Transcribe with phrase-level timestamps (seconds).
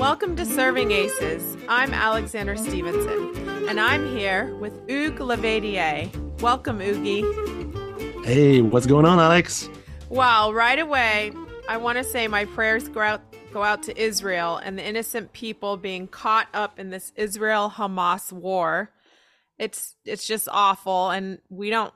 [0.00, 1.58] Welcome to Serving Aces.
[1.68, 6.40] I'm Alexandra Stevenson, and I'm here with Hugues Laverdière.
[6.40, 7.20] Welcome, Oogie.
[8.24, 9.68] Hey, what's going on, Alex?
[10.08, 11.32] Well, right away,
[11.68, 13.20] I want to say my prayers go out
[13.52, 18.32] go out to Israel and the innocent people being caught up in this Israel Hamas
[18.32, 18.90] war.
[19.58, 21.92] It's it's just awful and we don't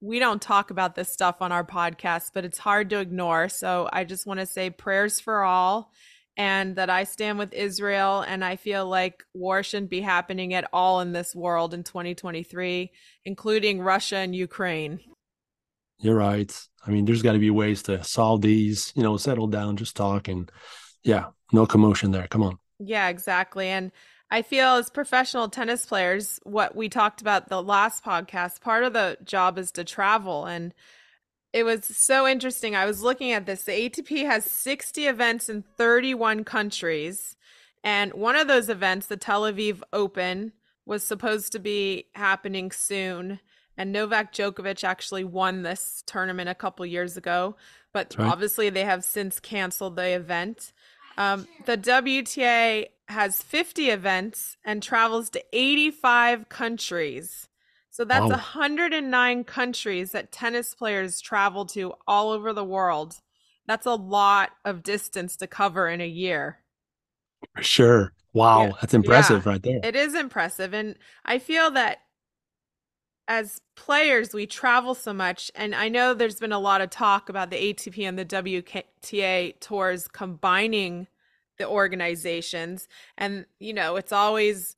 [0.00, 3.48] we don't talk about this stuff on our podcast, but it's hard to ignore.
[3.48, 5.90] So I just want to say prayers for all
[6.36, 10.68] and that I stand with Israel and I feel like war shouldn't be happening at
[10.72, 12.90] all in this world in 2023,
[13.24, 15.00] including Russia and Ukraine.
[15.98, 16.50] You're right.
[16.86, 19.96] I mean, there's got to be ways to solve these, you know, settle down, just
[19.96, 20.50] talk and
[21.02, 22.26] yeah, no commotion there.
[22.28, 22.58] Come on.
[22.78, 23.68] Yeah, exactly.
[23.68, 23.92] And
[24.30, 28.92] I feel as professional tennis players, what we talked about the last podcast, part of
[28.92, 30.46] the job is to travel.
[30.46, 30.72] And
[31.52, 32.76] it was so interesting.
[32.76, 33.64] I was looking at this.
[33.64, 37.36] The ATP has 60 events in 31 countries.
[37.82, 40.52] And one of those events, the Tel Aviv Open,
[40.86, 43.40] was supposed to be happening soon.
[43.76, 47.56] And Novak Djokovic actually won this tournament a couple years ago.
[47.92, 48.28] But right.
[48.30, 50.72] obviously, they have since canceled the event.
[51.18, 57.48] Um, the WTA has 50 events and travels to 85 countries.
[58.00, 58.28] So that's wow.
[58.30, 63.20] 109 countries that tennis players travel to all over the world.
[63.66, 66.60] That's a lot of distance to cover in a year.
[67.54, 68.12] For sure.
[68.32, 68.72] Wow, yeah.
[68.80, 69.80] that's impressive yeah, right there.
[69.84, 70.72] It is impressive.
[70.72, 71.98] And I feel that
[73.28, 75.50] as players, we travel so much.
[75.54, 79.60] And I know there's been a lot of talk about the ATP and the WTA
[79.60, 81.06] tours combining
[81.58, 82.88] the organizations.
[83.18, 84.76] And, you know, it's always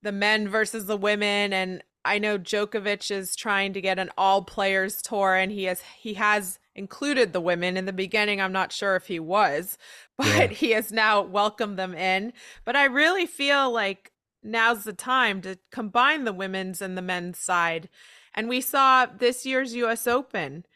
[0.00, 1.52] the men versus the women.
[1.52, 5.82] And I know Djokovic is trying to get an all players tour and he has
[5.96, 9.78] he has included the women in the beginning I'm not sure if he was
[10.18, 10.46] but yeah.
[10.48, 12.32] he has now welcomed them in
[12.64, 17.38] but I really feel like now's the time to combine the women's and the men's
[17.38, 17.88] side
[18.34, 20.66] and we saw this year's US Open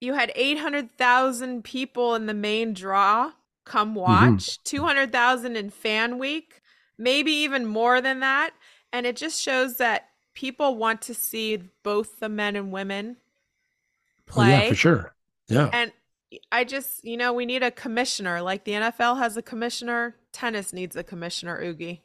[0.00, 3.32] you had 800,000 people in the main draw
[3.64, 4.00] come mm-hmm.
[4.00, 4.76] watch mm-hmm.
[4.76, 6.60] 200,000 in fan week
[6.96, 8.52] maybe even more than that
[8.92, 13.16] and it just shows that people want to see both the men and women
[14.26, 14.46] play.
[14.46, 15.14] Oh, yeah, for sure.
[15.48, 15.70] Yeah.
[15.72, 15.92] And
[16.50, 18.42] I just, you know, we need a commissioner.
[18.42, 22.02] Like the NFL has a commissioner, tennis needs a commissioner, Oogie.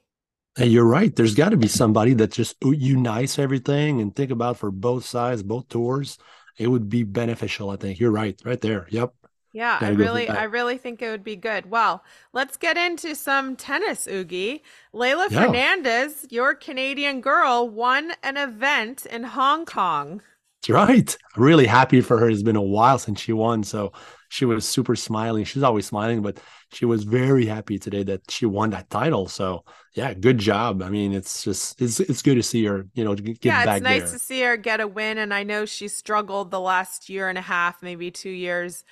[0.55, 1.15] Hey, you're right.
[1.15, 5.43] There's got to be somebody that just unites everything and think about for both sides,
[5.43, 6.17] both tours.
[6.57, 7.99] It would be beneficial, I think.
[7.99, 8.87] You're right, right there.
[8.89, 9.13] Yep.
[9.51, 11.71] Yeah, I really, I really think it would be good.
[11.71, 14.63] Well, let's get into some tennis, Oogie.
[14.93, 15.45] Leylah yeah.
[15.45, 20.21] Fernandez, your Canadian girl, won an event in Hong Kong.
[20.61, 21.17] That's right.
[21.35, 22.29] Really happy for her.
[22.29, 23.93] It's been a while since she won, so
[24.27, 25.45] she was super smiling.
[25.45, 26.39] She's always smiling, but
[26.71, 29.27] she was very happy today that she won that title.
[29.27, 29.63] So
[29.95, 30.83] yeah, good job.
[30.83, 33.77] I mean, it's just it's it's good to see her, you know, get yeah, back
[33.77, 34.11] it's nice there.
[34.11, 35.17] to see her get a win.
[35.17, 38.83] And I know she struggled the last year and a half, maybe two years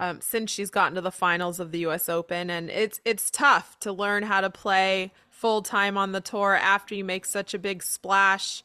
[0.00, 2.08] um, since she's gotten to the finals of the U.S.
[2.08, 6.54] Open, and it's it's tough to learn how to play full time on the tour
[6.54, 8.62] after you make such a big splash.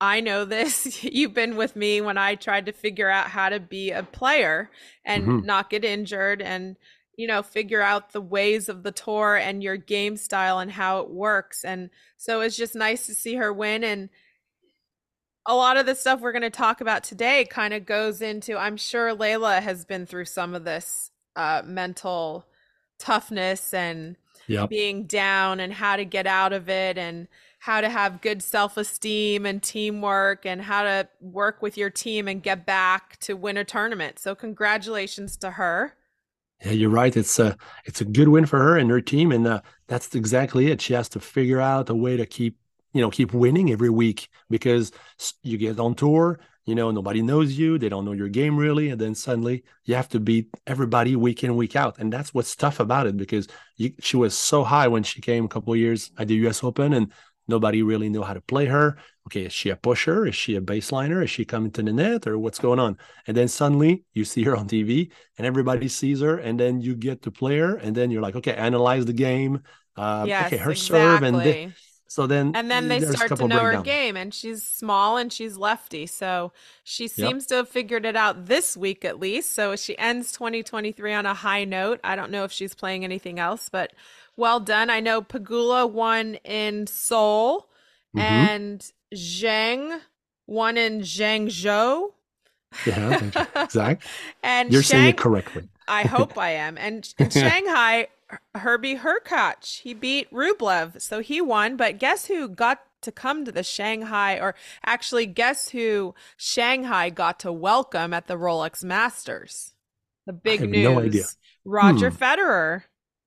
[0.00, 1.04] I know this.
[1.04, 4.70] You've been with me when I tried to figure out how to be a player
[5.04, 5.46] and mm-hmm.
[5.46, 6.76] not get injured and
[7.16, 11.00] you know figure out the ways of the tour and your game style and how
[11.00, 14.08] it works and so it's just nice to see her win and
[15.46, 18.56] a lot of the stuff we're going to talk about today kind of goes into
[18.56, 22.46] i'm sure leylah has been through some of this uh, mental
[22.98, 24.68] toughness and yep.
[24.68, 27.28] being down and how to get out of it and
[27.60, 32.42] how to have good self-esteem and teamwork and how to work with your team and
[32.42, 35.94] get back to win a tournament so congratulations to her
[36.64, 37.16] yeah, you're right.
[37.16, 37.56] It's a
[37.86, 40.80] it's a good win for her and her team, and uh, that's exactly it.
[40.80, 42.58] She has to figure out a way to keep
[42.92, 44.92] you know keep winning every week because
[45.42, 48.90] you get on tour you know nobody knows you they don't know your game really
[48.90, 51.98] and then suddenly you have to beat everybody week in week out.
[51.98, 55.44] And that's what's tough about it because you, she was so high when she came
[55.44, 57.12] a couple of years at the us open and
[57.48, 58.96] nobody really knew how to play her.
[59.26, 60.26] Okay is she a pusher?
[60.26, 61.24] Is she a baseliner?
[61.24, 62.98] Is she coming to the net or what's going on?
[63.26, 66.94] And then suddenly you see her on tv and everybody sees her and then you
[66.94, 69.62] get to play her and then you're like okay analyze the game.
[69.96, 70.98] Uh, yes, okay her exactly.
[70.98, 71.36] serve and
[72.10, 75.56] so then And then they start to know her game and she's small and she's
[75.56, 76.08] lefty.
[76.08, 76.50] So
[76.82, 77.48] she seems yep.
[77.50, 79.52] to have figured it out this week at least.
[79.52, 82.00] So she ends 2023 on a high note.
[82.02, 83.92] I don't know if she's playing anything else, but
[84.36, 84.90] well done.
[84.90, 87.68] I know Pegula won in Seoul
[88.16, 88.18] mm-hmm.
[88.18, 90.00] and Zheng
[90.48, 92.10] won in Zhengzhou.
[92.86, 94.10] Yeah, exactly.
[94.42, 95.68] and you're saying it correctly.
[95.86, 96.76] I hope I am.
[96.76, 98.08] And in Shanghai,
[98.54, 101.76] Herbie Hurkacz, he beat Rublev, so he won.
[101.76, 104.54] But guess who got to come to the Shanghai, or
[104.84, 109.74] actually, guess who Shanghai got to welcome at the Rolex Masters?
[110.26, 110.84] The big news.
[110.84, 111.24] No idea.
[111.64, 112.16] Roger hmm.
[112.16, 112.82] Federer.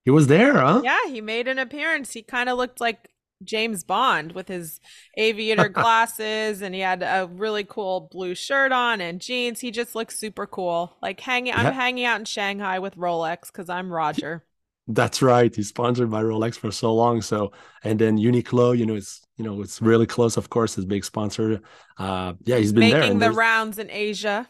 [0.06, 0.82] He was there, huh?
[0.84, 2.12] Yeah, he made an appearance.
[2.12, 3.10] He kind of looked like
[3.44, 4.80] James Bond with his
[5.18, 9.60] aviator glasses and he had a really cool blue shirt on and jeans.
[9.60, 10.96] He just looks super cool.
[11.02, 14.44] Like hanging I'm hanging out in Shanghai with Rolex cuz I'm Roger.
[14.88, 15.56] That's right.
[15.56, 17.22] He's sponsored by Rolex for so long.
[17.22, 17.54] So
[17.84, 21.06] and then Uniqlo, you know, it's you know, it's really close, of course, his big
[21.06, 21.62] sponsor.
[21.98, 23.30] Uh yeah, he's been making there.
[23.30, 24.48] The rounds in Asia.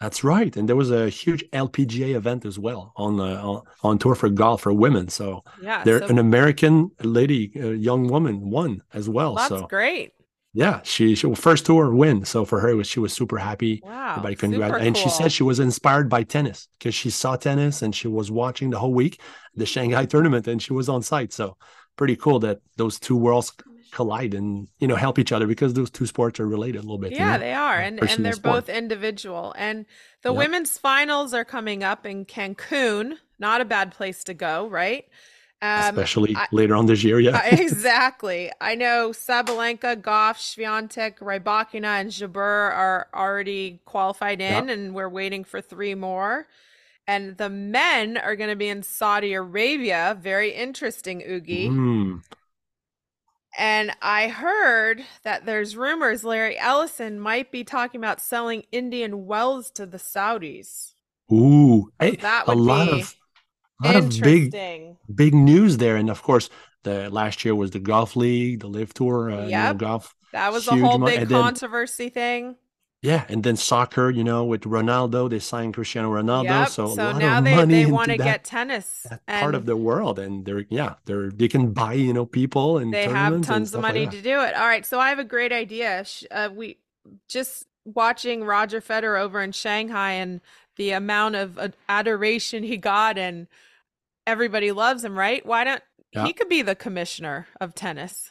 [0.00, 4.14] That's right, and there was a huge LPGA event as well on uh, on tour
[4.14, 5.08] for golf for women.
[5.08, 9.34] So yeah, there so, an American lady, a young woman, won as well.
[9.34, 10.12] That's so great.
[10.54, 12.24] Yeah, she, she first tour win.
[12.24, 13.80] So for her, was, she was super happy.
[13.84, 14.86] Wow, everybody congratulated.
[14.86, 18.30] And she said she was inspired by tennis because she saw tennis and she was
[18.30, 19.20] watching the whole week
[19.54, 21.32] the Shanghai tournament and she was on site.
[21.32, 21.56] So
[21.96, 23.52] pretty cool that those two worlds
[23.90, 26.98] collide and you know help each other because those two sports are related a little
[26.98, 27.12] bit.
[27.12, 27.38] Yeah, you know?
[27.38, 28.66] they are, and and they're sport.
[28.66, 29.54] both individual.
[29.56, 29.86] And
[30.22, 30.38] the yep.
[30.38, 33.14] women's finals are coming up in Cancun.
[33.38, 35.04] Not a bad place to go, right?
[35.60, 37.44] Um, Especially I, later on this year, yeah.
[37.50, 38.52] exactly.
[38.60, 42.36] I know Sabalenka, Gauff, Swiatek, Rybakina, and Jabeur
[42.72, 44.76] are already qualified in, yep.
[44.76, 46.46] and we're waiting for three more.
[47.08, 50.16] And the men are going to be in Saudi Arabia.
[50.20, 51.70] Very interesting, Oogie.
[51.70, 52.22] Mm.
[53.58, 59.70] And I heard that there's rumors Larry Ellison might be talking about selling Indian wells
[59.72, 60.92] to the Saudis.
[61.32, 63.16] Ooh, hey, that would a lot of
[63.86, 64.54] lot of big
[65.14, 66.50] big news there, and of course,
[66.82, 69.44] the last year was the golf league, the LIV tour, uh, yep.
[69.44, 70.14] you know, golf.
[70.32, 72.56] That was a whole big controversy then, thing.
[73.00, 76.44] Yeah, and then soccer, you know, with Ronaldo, they signed Cristiano Ronaldo.
[76.44, 76.68] Yep.
[76.68, 80.44] So, so now they, they want to get tennis and part of the world, and
[80.44, 84.06] they're yeah, they're they can buy you know people and they have tons of money
[84.06, 84.54] like to do it.
[84.56, 86.04] All right, so I have a great idea.
[86.30, 86.78] Uh, we
[87.28, 90.40] just watching Roger Federer over in Shanghai and
[90.74, 93.46] the amount of adoration he got, and
[94.28, 95.18] everybody loves him.
[95.18, 95.44] Right?
[95.44, 95.82] Why don't
[96.12, 96.26] yeah.
[96.26, 98.30] he could be the commissioner of tennis?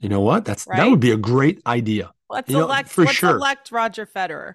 [0.00, 0.44] You know what?
[0.44, 0.76] That's right?
[0.76, 2.12] that would be a great idea.
[2.28, 2.88] Let's you elect.
[2.88, 3.30] for let's sure.
[3.30, 4.54] elect Roger Federer.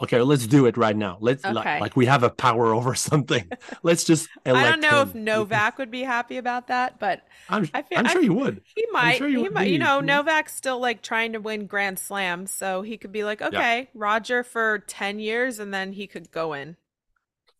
[0.00, 1.18] Okay, let's do it right now.
[1.20, 1.54] Let's okay.
[1.54, 3.50] like, like we have a power over something.
[3.82, 4.28] Let's just.
[4.46, 5.08] I don't know him.
[5.08, 8.62] if Novak would be happy about that, but I'm, I feel, I'm sure he would.
[8.76, 9.16] He might.
[9.18, 9.70] Sure he, he might.
[9.70, 13.42] You know, Novak's still like trying to win Grand Slams, so he could be like,
[13.42, 13.86] okay, yeah.
[13.92, 16.76] Roger for ten years, and then he could go in.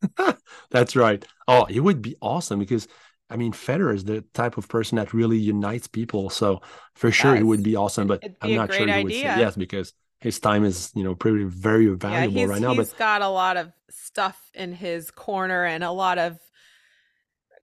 [0.70, 1.24] That's right.
[1.46, 2.88] Oh, it would be awesome because
[3.30, 6.30] I mean, Federer is the type of person that really unites people.
[6.30, 6.62] So
[6.94, 8.06] for sure, it would be awesome.
[8.06, 11.44] But I'm not sure he would say yes because his time is, you know, pretty
[11.44, 12.72] very valuable yeah, right now.
[12.72, 16.38] He's but got a lot of stuff in his corner and a lot of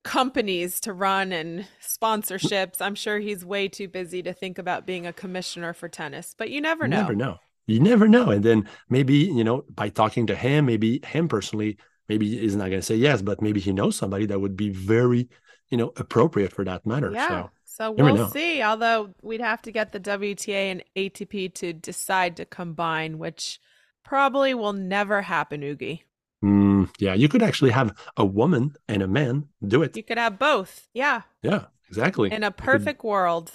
[0.04, 2.80] companies to run and sponsorships.
[2.80, 6.36] I'm sure he's way too busy to think about being a commissioner for tennis.
[6.38, 6.98] But you never know.
[6.98, 7.38] You never know.
[7.68, 8.30] You never know.
[8.30, 11.78] And then maybe, you know, by talking to him, maybe him personally,
[12.10, 14.70] maybe he's not going to say yes, but maybe he knows somebody that would be
[14.70, 15.30] very
[15.70, 17.12] you know, appropriate for that matter.
[17.12, 17.28] Yeah.
[17.28, 18.62] So, so we'll see.
[18.62, 23.60] Although we'd have to get the WTA and ATP to decide to combine, which
[24.04, 26.04] probably will never happen, Oogie.
[26.44, 29.98] Mm, yeah, you could actually have a woman and a man do it.
[29.98, 30.88] You could have both.
[30.94, 31.22] Yeah.
[31.42, 32.32] Yeah, exactly.
[32.32, 33.08] In a perfect could...
[33.08, 33.52] world.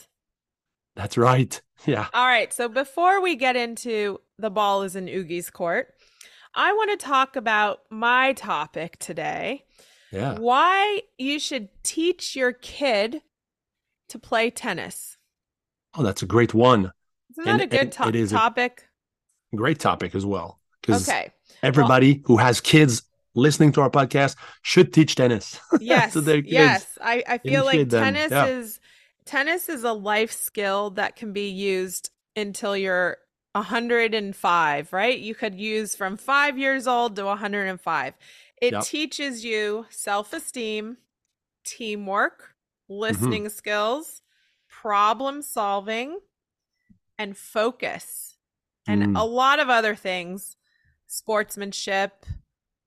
[0.96, 1.60] That's right.
[1.86, 2.08] Yeah.
[2.12, 2.52] All right.
[2.52, 5.94] So before we get into the ball is in Oogie's court,
[6.54, 9.64] I want to talk about my topic today,
[10.10, 10.38] yeah.
[10.38, 13.22] Why you should teach your kid
[14.08, 15.16] to play tennis.
[15.94, 16.92] Oh, that's a great one.
[17.30, 18.86] Isn't that and, a good to- it is topic?
[19.54, 20.60] great topic as well.
[20.80, 21.30] Because okay.
[21.62, 23.02] everybody well, who has kids
[23.34, 25.58] listening to our podcast should teach tennis.
[25.80, 26.16] Yes.
[26.46, 26.98] yes.
[27.00, 28.46] I, I feel like tennis yeah.
[28.46, 28.80] is
[29.24, 33.18] tennis is a life skill that can be used until you're
[33.52, 35.18] 105, right?
[35.18, 38.14] You could use from five years old to 105.
[38.60, 38.84] It yep.
[38.84, 40.98] teaches you self esteem,
[41.64, 42.54] teamwork,
[42.90, 43.00] mm-hmm.
[43.00, 43.50] listening mm-hmm.
[43.50, 44.22] skills,
[44.68, 46.20] problem solving,
[47.18, 48.36] and focus,
[48.86, 49.18] and mm.
[49.18, 50.56] a lot of other things
[51.06, 52.24] sportsmanship,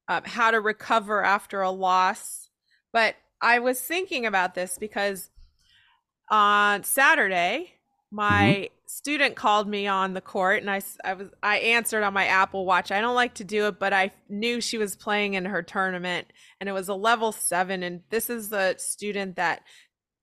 [0.07, 2.49] um, how to recover after a loss.
[2.93, 5.29] But I was thinking about this because
[6.31, 7.73] on Saturday,
[8.13, 8.73] my mm-hmm.
[8.85, 12.65] student called me on the court and I, I was I answered on my Apple
[12.65, 12.91] Watch.
[12.91, 16.27] I don't like to do it, but I knew she was playing in her tournament
[16.59, 19.63] and it was a level 7 and this is the student that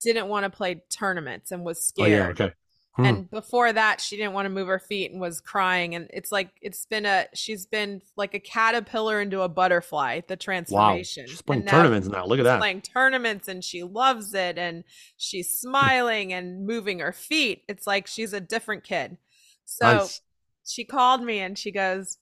[0.02, 2.08] didn't want to play tournaments and was scared.
[2.08, 2.52] Oh, yeah, okay.
[3.00, 3.06] Hmm.
[3.06, 5.94] And before that, she didn't want to move her feet and was crying.
[5.94, 10.20] And it's like it's been a she's been like a caterpillar into a butterfly.
[10.26, 11.24] The transformation.
[11.24, 11.28] Wow.
[11.28, 12.26] She's playing now tournaments now.
[12.26, 12.58] Look at that.
[12.58, 14.58] Playing tournaments and she loves it.
[14.58, 14.84] And
[15.16, 17.64] she's smiling and moving her feet.
[17.68, 19.16] It's like she's a different kid.
[19.64, 20.20] So nice.
[20.66, 22.18] she called me and she goes,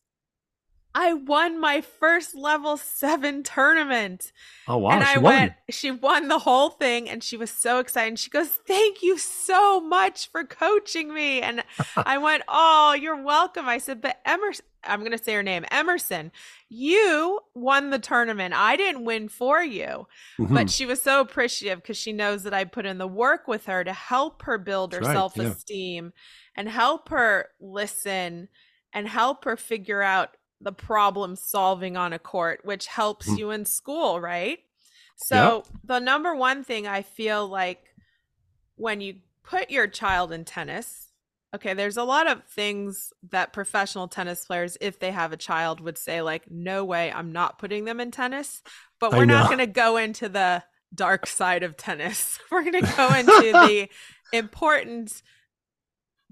[1.00, 4.32] I won my first level seven tournament.
[4.66, 4.90] Oh wow!
[4.90, 5.52] And I went.
[5.70, 8.18] She won the whole thing, and she was so excited.
[8.18, 11.62] She goes, "Thank you so much for coaching me." And
[11.96, 15.64] I went, "Oh, you're welcome." I said, "But Emerson, I'm going to say her name,
[15.70, 16.32] Emerson.
[16.68, 18.52] You won the tournament.
[18.56, 20.08] I didn't win for you."
[20.40, 20.52] Mm-hmm.
[20.52, 23.66] But she was so appreciative because she knows that I put in the work with
[23.66, 26.60] her to help her build her right, self esteem yeah.
[26.60, 28.48] and help her listen
[28.92, 33.38] and help her figure out the problem solving on a court, which helps mm.
[33.38, 34.58] you in school, right?
[35.16, 35.66] So, yep.
[35.84, 37.82] the number one thing I feel like
[38.76, 41.08] when you put your child in tennis,
[41.54, 45.80] okay, there's a lot of things that professional tennis players, if they have a child,
[45.80, 48.62] would say, like, no way, I'm not putting them in tennis.
[49.00, 50.62] But we're not going to go into the
[50.94, 52.38] dark side of tennis.
[52.50, 53.88] We're going to go into the
[54.32, 55.22] important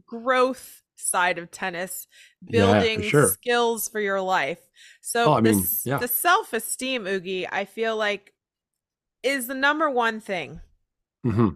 [0.05, 2.07] growth side of tennis,
[2.45, 3.29] building yeah, sure.
[3.29, 4.59] skills for your life.
[5.01, 5.99] So oh, mean, this, yeah.
[5.99, 8.33] the self-esteem, Oogie, I feel like
[9.23, 10.61] is the number one thing.
[11.25, 11.51] Mm-hmm.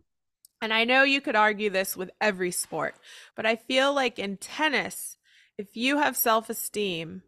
[0.62, 2.94] And I know you could argue this with every sport,
[3.34, 5.16] but I feel like in tennis,
[5.56, 7.22] if you have self-esteem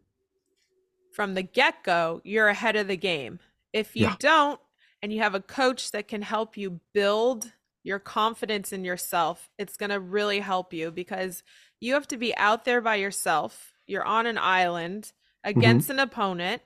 [1.13, 3.39] from the get-go, you're ahead of the game.
[3.71, 4.15] If you yeah.
[4.19, 4.59] don't,
[5.01, 7.51] and you have a coach that can help you build
[7.83, 11.43] your confidence in yourself, it's going to really help you because
[11.83, 13.73] you have to be out there by yourself.
[13.85, 15.11] You're on an island
[15.43, 15.99] against mm-hmm.
[15.99, 16.61] an opponent,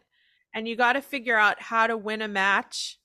[0.53, 2.99] and you got to figure out how to win a match.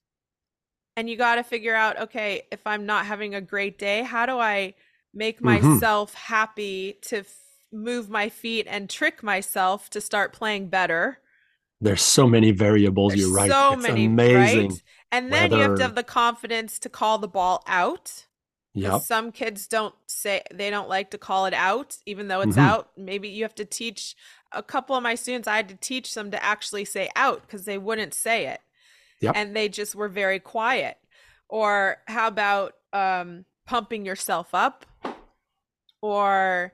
[0.95, 4.27] And you got to figure out, okay, if I'm not having a great day, how
[4.27, 4.75] do I
[5.15, 5.67] make mm-hmm.
[5.71, 7.35] myself happy to f-
[7.73, 11.19] move my feet and trick myself to start playing better?
[11.81, 13.13] There's so many variables.
[13.13, 13.51] There's you're right.
[13.51, 14.69] So it's many, amazing.
[14.69, 14.83] Right?
[15.11, 18.27] And then you have to have the confidence to call the ball out.
[18.75, 18.99] Yeah.
[19.01, 22.61] Some kids don't say they don't like to call it out, even though it's mm-hmm.
[22.61, 22.91] out.
[22.97, 24.17] Maybe you have to teach
[24.51, 25.47] a couple of my students.
[25.47, 28.61] I had to teach them to actually say out because they wouldn't say it,
[29.21, 29.35] yep.
[29.37, 30.97] and they just were very quiet.
[31.49, 34.87] Or how about um, pumping yourself up?
[36.01, 36.73] Or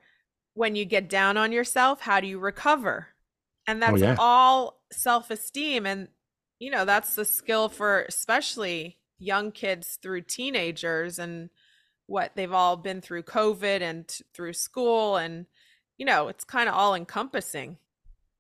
[0.55, 3.09] when you get down on yourself, how do you recover?
[3.67, 4.17] And oh, that's oh, yeah.
[4.21, 6.09] all self esteem, and
[6.61, 11.51] you know that's the skill for especially young kids through teenagers and
[12.09, 15.17] what they've all been through COVID and through school.
[15.17, 15.47] And,
[15.99, 17.77] you know, it's kind of all encompassing.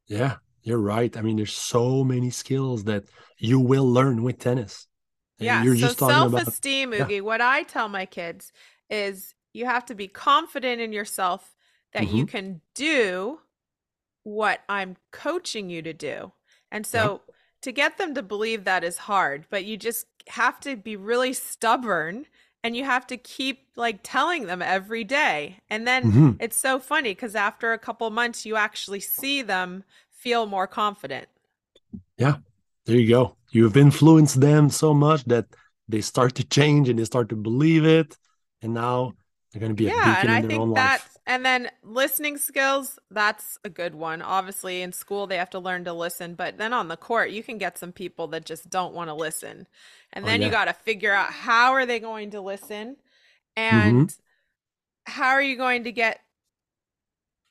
[0.06, 1.14] Yeah, you're right.
[1.16, 3.04] I mean, there's so many skills that
[3.36, 4.86] you will learn with tennis.
[5.38, 5.62] yeah.
[5.62, 7.20] You're so self esteem, Oogie, yeah.
[7.20, 8.52] what I tell my kids
[8.88, 11.54] is you have to be confident in yourself
[11.92, 12.16] that mm-hmm.
[12.16, 13.38] you can do
[14.22, 16.32] what I'm coaching you to do.
[16.72, 17.36] And so yep.
[17.62, 21.34] to get them to believe that is hard, but you just have to be really
[21.34, 22.26] stubborn
[22.62, 25.58] and you have to keep like telling them every day.
[25.70, 26.30] And then mm-hmm.
[26.40, 31.28] it's so funny because after a couple months you actually see them feel more confident.
[32.16, 32.36] Yeah.
[32.86, 33.36] There you go.
[33.50, 35.46] You've influenced them so much that
[35.88, 38.16] they start to change and they start to believe it.
[38.62, 39.14] And now
[39.52, 41.16] they're going to be yeah, and I think that, life.
[41.28, 44.22] And then listening skills, that's a good one.
[44.22, 47.42] Obviously, in school, they have to learn to listen, but then on the court, you
[47.42, 49.66] can get some people that just don't want to listen.
[50.10, 50.46] And oh, then oh, yeah.
[50.46, 52.96] you got to figure out how are they going to listen
[53.58, 55.12] and mm-hmm.
[55.12, 56.20] how are you going to get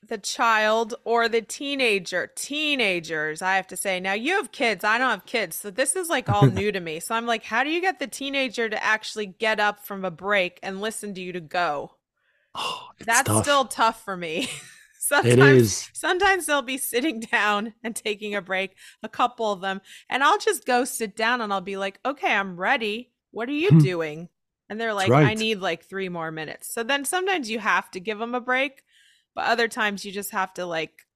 [0.04, 4.96] the child or the teenager teenagers i have to say now you have kids i
[4.96, 7.64] don't have kids so this is like all new to me so i'm like how
[7.64, 11.20] do you get the teenager to actually get up from a break and listen to
[11.20, 11.90] you to go
[12.60, 13.44] oh, that's tough.
[13.44, 14.48] still tough for me
[14.98, 15.90] sometimes it is.
[15.92, 20.38] sometimes they'll be sitting down and taking a break a couple of them and i'll
[20.38, 23.78] just go sit down and i'll be like okay i'm ready what are you hmm.
[23.78, 24.28] doing
[24.68, 25.26] and they're like right.
[25.26, 28.40] i need like three more minutes so then sometimes you have to give them a
[28.40, 28.82] break
[29.34, 31.06] but other times you just have to like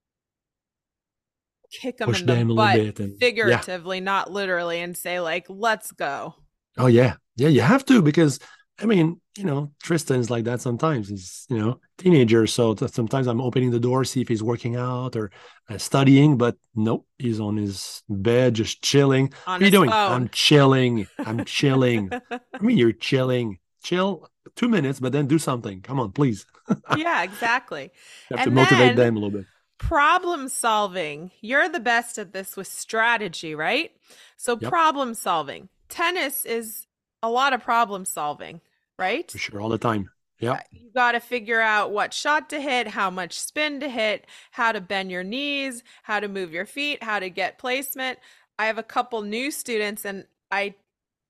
[1.73, 4.05] kick them Push in the butt and, figuratively, yeah.
[4.05, 6.37] not literally, and say like, "Let's go."
[6.79, 8.39] Oh yeah, yeah, you have to because
[8.81, 11.09] I mean, you know, Tristan's like that sometimes.
[11.09, 15.17] He's you know teenager, so sometimes I'm opening the door, see if he's working out
[15.17, 15.31] or
[15.69, 19.33] uh, studying, but nope, he's on his bed just chilling.
[19.47, 19.91] On what are you doing?
[19.91, 20.13] Phone.
[20.13, 21.07] I'm chilling.
[21.19, 22.11] I'm chilling.
[22.31, 23.59] I mean, you're chilling.
[23.83, 25.81] Chill two minutes, but then do something.
[25.83, 26.47] Come on, please.
[26.97, 27.91] yeah, exactly.
[28.31, 29.47] You have and to motivate them a little bit.
[29.79, 31.33] Problem solving.
[31.41, 33.91] You're the best at this with strategy, right?
[34.37, 34.71] So, yep.
[34.71, 35.69] problem solving.
[35.89, 36.87] Tennis is
[37.23, 38.61] a lot of problem solving,
[38.99, 39.31] right?
[39.31, 40.11] For sure, all the time.
[40.39, 40.55] Yeah.
[40.55, 44.27] Uh, you got to figure out what shot to hit, how much spin to hit,
[44.51, 48.19] how to bend your knees, how to move your feet, how to get placement.
[48.59, 50.75] I have a couple new students and I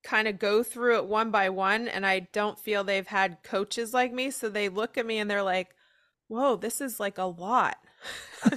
[0.03, 3.93] kind of go through it one by one and I don't feel they've had coaches
[3.93, 4.31] like me.
[4.31, 5.75] So they look at me and they're like,
[6.27, 7.77] whoa, this is like a lot.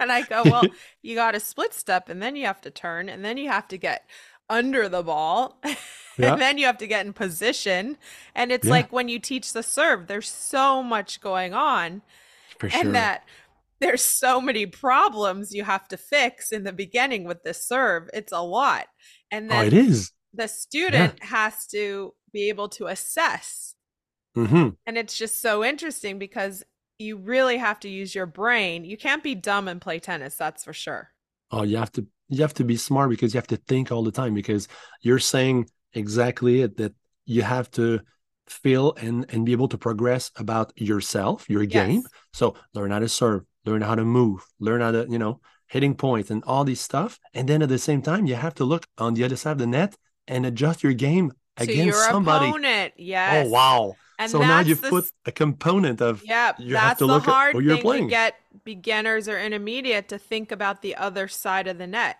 [0.00, 0.64] and I go, well,
[1.02, 3.68] you got to split step and then you have to turn and then you have
[3.68, 4.04] to get
[4.48, 5.60] under the ball
[6.18, 6.32] Yeah.
[6.32, 7.98] and then you have to get in position.
[8.34, 8.70] And it's Yeah.
[8.70, 12.02] like when you teach the serve, there's so much going on
[12.58, 12.82] For sure.
[12.82, 13.24] and that
[13.80, 18.08] there's so many problems you have to fix in the beginning with the serve.
[18.14, 18.86] It's a lot.
[19.30, 20.12] And oh, then it is.
[20.32, 23.74] the student has to be able to assess.
[24.34, 26.62] hmm And it's just so interesting because
[26.98, 28.84] you really have to use your brain.
[28.84, 31.10] You can't be dumb and play tennis, that's for sure.
[31.50, 34.02] Oh, you have to you have to be smart because you have to think all
[34.02, 34.68] the time because
[35.00, 36.92] you're saying exactly it that
[37.24, 38.00] you have to
[38.46, 42.02] feel and and be able to progress about yourself, your game.
[42.32, 45.94] So learn how to serve, learn how to move, learn how to, you know, hitting
[45.94, 47.18] points and all these stuff.
[47.34, 49.58] And then at the same time, you have to look on the other side of
[49.58, 49.96] the net
[50.28, 52.48] and adjust your game to against somebody.
[52.48, 52.94] opponent.
[52.96, 53.46] Yes.
[53.46, 53.96] Oh wow.
[54.18, 57.12] And so now you've the put a component of yeah you have that's to the
[57.12, 58.04] look at hard who you're playing.
[58.04, 58.34] to get
[58.64, 62.16] beginners or intermediate to think about the other side of the net.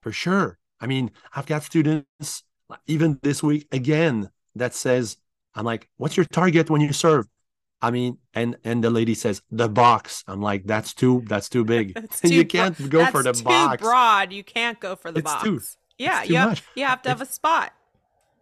[0.00, 0.58] for sure.
[0.80, 2.42] I mean, I've got students
[2.86, 5.16] even this week again that says,
[5.54, 7.26] I'm like, what's your target when you serve?
[7.80, 10.24] I mean, and and the lady says the box.
[10.26, 11.94] I'm like, that's too that's too big.
[11.98, 13.82] That's you too bro- can't go for the too box.
[13.82, 14.32] broad.
[14.32, 15.44] You can't go for the It's box.
[15.44, 15.60] too-
[15.98, 16.62] yeah, it's too you have, much.
[16.74, 17.72] you have to have a spot.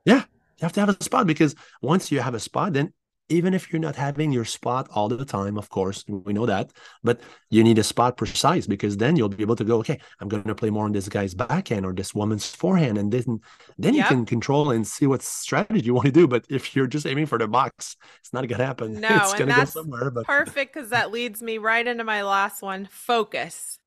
[0.04, 0.24] Yeah,
[0.58, 2.92] you have to have a spot because once you have a spot, then
[3.30, 6.72] even if you're not having your spot all the time, of course, we know that,
[7.02, 10.28] but you need a spot precise because then you'll be able to go, okay, I'm
[10.28, 12.98] going to play more on this guy's backhand or this woman's forehand.
[12.98, 13.40] And then,
[13.78, 16.26] then you can control and see what strategy you want to do.
[16.28, 19.00] But if you're just aiming for the box, it's not going to happen.
[19.00, 20.10] No, it's going to go somewhere.
[20.10, 23.78] But Perfect, because that leads me right into my last one focus.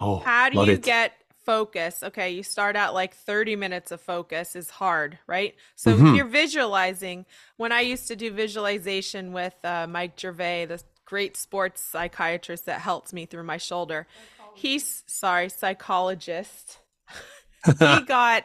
[0.00, 0.82] oh, How do you it.
[0.82, 1.12] get
[1.44, 2.02] focus?
[2.02, 5.54] Okay, you start out like 30 minutes of focus is hard, right?
[5.76, 6.10] So Mhm.
[6.10, 11.36] if you're visualizing, when I used to do visualization with uh, Mike Gervais, the great
[11.36, 14.06] sports psychiatrist that helped me through my shoulder,
[14.54, 16.78] he's sorry, psychologist.
[17.78, 18.44] he got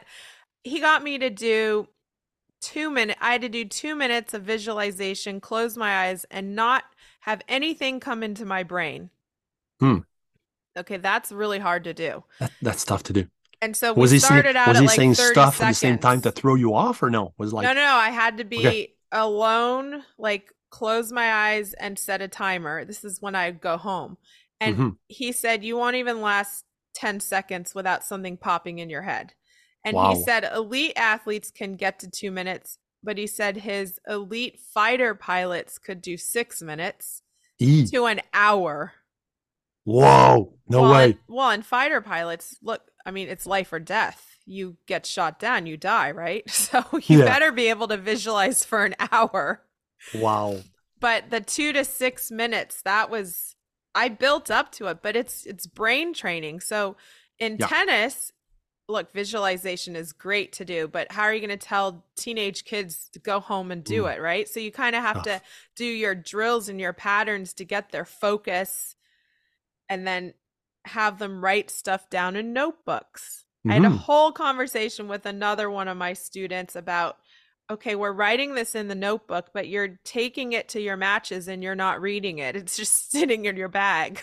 [0.63, 1.87] he got me to do
[2.59, 6.83] two minute I had to do two minutes of visualization, close my eyes, and not
[7.21, 9.09] have anything come into my brain.
[9.79, 9.99] Hmm.
[10.77, 12.23] Okay, that's really hard to do.
[12.39, 13.27] That, that's tough to do.
[13.61, 15.61] And so we Was he saying, started out was at he like saying 30 stuff
[15.61, 17.33] at the same time to throw you off or no?
[17.37, 17.93] Was like, no, no, no.
[17.95, 18.93] I had to be Okay.
[19.11, 22.85] alone, like close my eyes and set a timer.
[22.85, 24.17] This is when I go home.
[24.61, 24.97] And Mhm.
[25.07, 29.33] he said, You won't even last 10 seconds without something popping in your head.
[29.83, 30.09] And Wow.
[30.09, 35.15] he said, Elite athletes can get to two minutes, but he said his elite fighter
[35.15, 37.21] pilots could do six minutes
[37.59, 37.85] E.
[37.87, 38.93] to an hour.
[39.87, 41.03] Whoa, no well, way.
[41.05, 44.35] And, well, and fighter pilots, look, I mean, it's life or death.
[44.45, 46.43] You get shot down, you die, right?
[46.51, 47.25] So you Yeah.
[47.25, 49.63] better be able to visualize for an hour.
[50.13, 50.57] Wow.
[50.99, 53.55] But the two to six minutes, that was
[53.95, 56.59] I built up to it, but it's it's brain training.
[56.59, 56.97] So
[57.39, 57.67] in Yeah.
[57.67, 58.33] tennis,
[58.89, 63.07] look, visualization is great to do, but how are you going to tell teenage kids
[63.13, 64.17] to go home and do Mm.
[64.17, 64.49] it, right?
[64.49, 65.41] So you kind of have to
[65.77, 68.96] do your drills and your patterns to get their focus
[69.89, 70.33] and then
[70.85, 73.43] have them write stuff down in notebooks.
[73.67, 73.97] I had a Mhm.
[73.97, 77.17] whole conversation with another one of my students about
[77.69, 81.61] okay, we're writing this in the notebook, but you're taking it to your matches and
[81.61, 82.55] you're not reading it.
[82.55, 84.21] It's just sitting in your bag.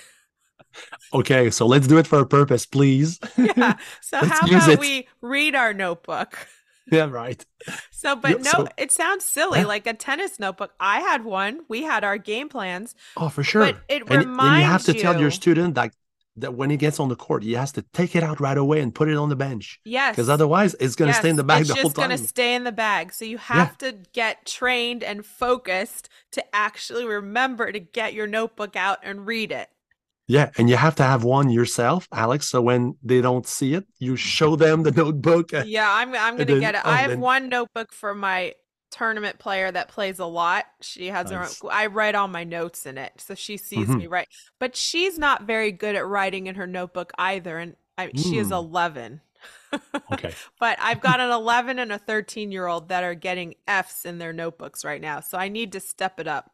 [1.13, 3.21] Okay, so let's do it for a purpose, please.
[3.37, 3.77] yeah.
[4.01, 4.79] So how about it.
[4.81, 6.49] we read our notebook?
[6.93, 7.45] yeah, right.
[7.91, 9.67] So, but no, so- it sounds silly, Yeah.
[9.67, 10.73] like a tennis notebook.
[10.79, 11.61] I had one.
[11.69, 13.63] We had our game plans, Oh, for sure.
[13.65, 15.95] but it and, reminds and you have to tell your student that
[16.37, 18.81] that when he gets on the court, he has to take it out right away
[18.81, 20.17] and put it on the bench Yes.
[20.17, 22.09] because otherwise it's going to stay in the bag it's the whole just time.
[22.09, 23.13] gonna stay in the bag.
[23.13, 28.75] So you have to get trained and focused to actually remember to get your notebook
[28.75, 29.69] out and read it.
[30.27, 32.49] Yeah, and you have to have one yourself, Alex.
[32.49, 35.51] So when they don't see it, you show them the notebook.
[35.67, 36.81] Yeah, I'm I'm gonna then- get it.
[36.85, 38.55] oh, I have then- one notebook for my
[38.91, 40.67] tournament player that plays a lot.
[40.81, 41.61] She has Nice.
[41.61, 43.99] her own, I write all my notes in it, so she sees Mhm.
[43.99, 44.29] me write.
[44.61, 48.49] But she's not very good at writing in her notebook either, and I, she is
[48.49, 48.53] Mm.
[48.53, 49.21] 11.
[50.13, 50.33] Okay.
[50.61, 54.19] But I've got an 11 and a 13 year old that are getting Fs in
[54.19, 56.53] their notebooks right now, so I need to step it up.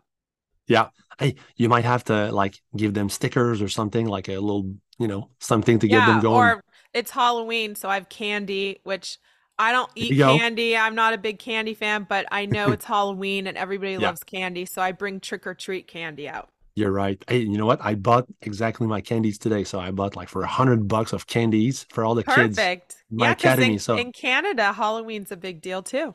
[0.70, 0.88] Yeah.
[1.18, 5.06] Hey, you might have to like give them stickers or something, like a little, you
[5.08, 6.34] know, something to get them going.
[6.48, 9.18] Or it's Halloween, so I have candy, which
[9.58, 10.76] I don't eat candy.
[10.78, 13.98] I'm not a big candy fan, but I know it's Halloween and everybody Yeah.
[13.98, 16.48] loves candy, so I bring trick or treat candy out.
[16.76, 17.22] You're right.
[17.28, 17.84] Hey, you know what?
[17.84, 19.64] I bought exactly my candies today.
[19.64, 22.56] So I bought like for a hundred bucks of candies for all the kids.
[22.56, 22.96] Perfect.
[23.10, 26.14] my Yeah, academy, in, so- in Canada, Halloween's a big deal too.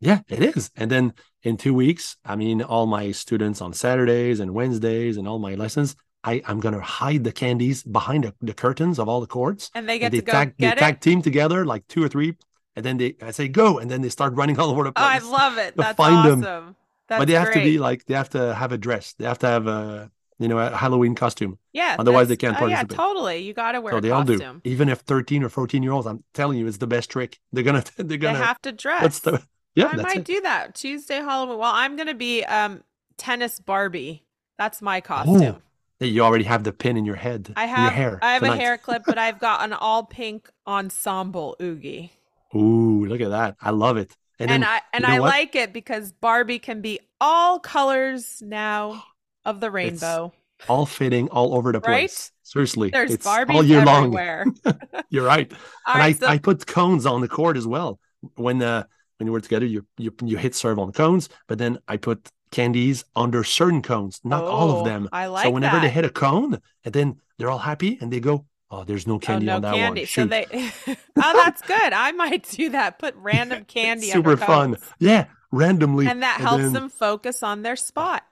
[0.00, 0.70] Yeah, it is.
[0.76, 5.26] And then in two weeks, I mean, all my students on Saturdays and Wednesdays and
[5.26, 9.20] all my lessons, I, I'm gonna hide the candies behind the, the curtains of all
[9.20, 9.70] the courts.
[9.74, 12.02] And they get And they to go tag they get tag team together like two
[12.02, 12.36] or three,
[12.74, 15.22] and then they I say go, and then they start running all over the place.
[15.22, 15.76] Oh, I love it.
[15.76, 16.76] to That's awesome.
[17.08, 19.14] That's but they have to be like they have to have a dress.
[19.14, 21.58] They have to have a you know a Halloween costume.
[21.72, 21.96] Yeah.
[21.98, 23.38] otherwise they can't oh, yeah, totally.
[23.38, 24.60] You got to wear so they all do.
[24.64, 27.38] Even if 13 or 14 year olds, I'm telling you, it's the best trick.
[27.52, 29.02] They're gonna they're gonna have to dress.
[29.02, 29.42] what's the
[29.76, 30.26] yeah, I might it.
[30.26, 31.58] do that Tuesday Halloween.
[31.58, 32.82] Well, I'm gonna be um
[33.16, 34.24] tennis Barbie.
[34.58, 35.54] That's my costume.
[35.54, 35.62] Oh,
[36.00, 37.56] Hey, you already have the pin in your head.
[37.56, 38.44] I have hair I have tonight.
[38.44, 42.12] a hair clip, but I've got an all pink ensemble oogie.
[42.54, 43.56] Ooh, look at that.
[43.60, 44.16] I love it.
[44.38, 45.36] And, And, then I and you know I what?
[45.40, 49.04] like it because Barbie can be all colors now
[49.44, 50.32] of the rainbow.
[50.68, 52.10] all fitting all over the Right?
[52.10, 52.32] place.
[52.42, 52.92] Seriously.
[52.92, 54.22] There's it's Barbies all year long.
[54.22, 54.52] everywhere.
[55.10, 55.52] You're right.
[55.86, 58.00] All and right, I, so I put cones on the court as well.
[58.36, 58.84] When uh
[59.18, 63.04] when we're together, you you you hit serve on cones, but then I put candies
[63.16, 65.08] under certain cones, not all Oh, of them.
[65.12, 68.20] I like so whenever they hit a cone, and then they're all happy and they
[68.20, 70.00] go, Oh, there's no candy oh, no on that candy.
[70.02, 70.06] one.
[70.08, 70.46] So they
[71.16, 71.92] Oh, that's good.
[71.92, 72.98] I might do that.
[72.98, 74.76] Put random candy super fun.
[74.98, 76.06] Yeah, randomly.
[76.08, 78.24] And that helps then- them focus on their spot.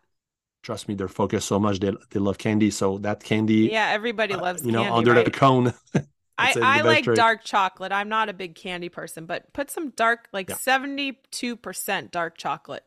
[0.62, 1.79] Trust me, they're focused so much.
[1.81, 2.70] They they love candy.
[2.70, 4.97] So that candy, Yeah, everybody uh, loves you know, candy.
[4.99, 5.25] under right?
[5.25, 5.75] the cone.
[6.37, 7.16] I, I like trick.
[7.16, 7.92] dark chocolate.
[7.92, 10.57] I'm not a big candy person, but put some dark, like Yeah.
[10.57, 12.85] 72% dark chocolate.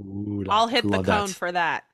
[0.00, 1.30] Ooh, I'll hit the cone that.
[1.30, 1.84] for that.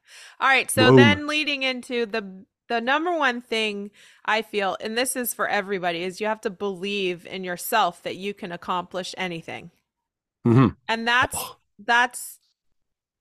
[0.40, 0.70] All right.
[0.70, 0.96] So Boom.
[0.96, 3.90] then leading into the the number one thing
[4.26, 8.16] I feel, and this is for everybody, is you have to believe in yourself that
[8.16, 9.70] you can accomplish anything.
[10.46, 10.76] Mhm.
[10.86, 11.38] And that's
[11.78, 12.38] that's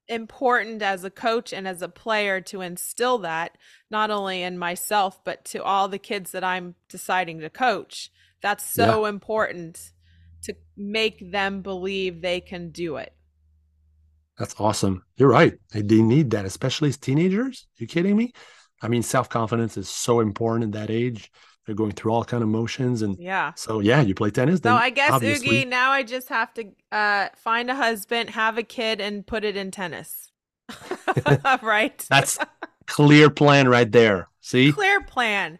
[0.09, 3.57] important as a coach and as a player to instill that
[3.89, 8.11] not only in myself but to all the kids that I'm deciding to coach.
[8.41, 9.91] That's so important
[10.43, 13.13] to make them believe they can do it.
[14.37, 15.03] That's awesome.
[15.15, 15.55] You're right.
[15.71, 17.65] They need that, especially as teenagers.
[17.77, 18.33] You kidding me?
[18.81, 21.31] I mean, self confidence is so important at that age.
[21.67, 23.51] They're going through all kind of motions and Yeah.
[23.55, 24.61] so yeah, you play tennis.
[24.63, 28.57] So I guess obviously, Oogie, now I just have to uh, find a husband, have
[28.57, 30.31] a kid, and put it in tennis.
[31.61, 32.05] right?
[32.09, 32.39] that's
[32.87, 34.29] clear plan right there.
[34.39, 35.59] See, clear plan.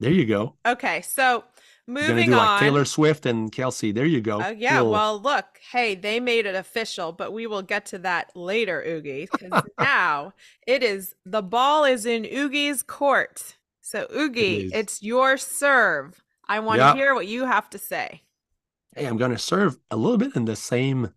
[0.00, 0.54] there you go.
[0.64, 1.42] Okay, so
[1.88, 2.60] moving do like on.
[2.60, 3.92] Taylor Swift and Kelce.
[3.92, 4.40] There you go.
[4.40, 7.98] Oh yeah, Little- well look, hey, they made it official, but we will get to
[7.98, 10.34] that later, Oogie, because now
[10.68, 13.56] it is the ball is in Oogie's court.
[13.88, 14.72] So Oogie, is.
[14.72, 16.22] it's your serve.
[16.46, 16.92] I want Yeah.
[16.92, 18.20] to hear what you have to say.
[18.94, 21.12] hey, I'm gonna serve a little bit in the same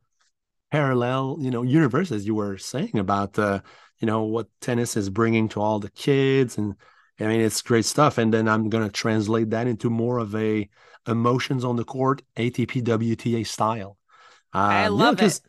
[0.71, 3.61] parallel, you know, universe as you were saying about, uh,
[3.99, 6.75] you know, what tennis is bringing to all the kids, and
[7.19, 8.17] I mean, it's great stuff.
[8.17, 10.69] And then I'm gonna translate that into more of a
[11.07, 13.97] emotions on the court, ATP WTA style.
[14.69, 15.39] I Um, love it.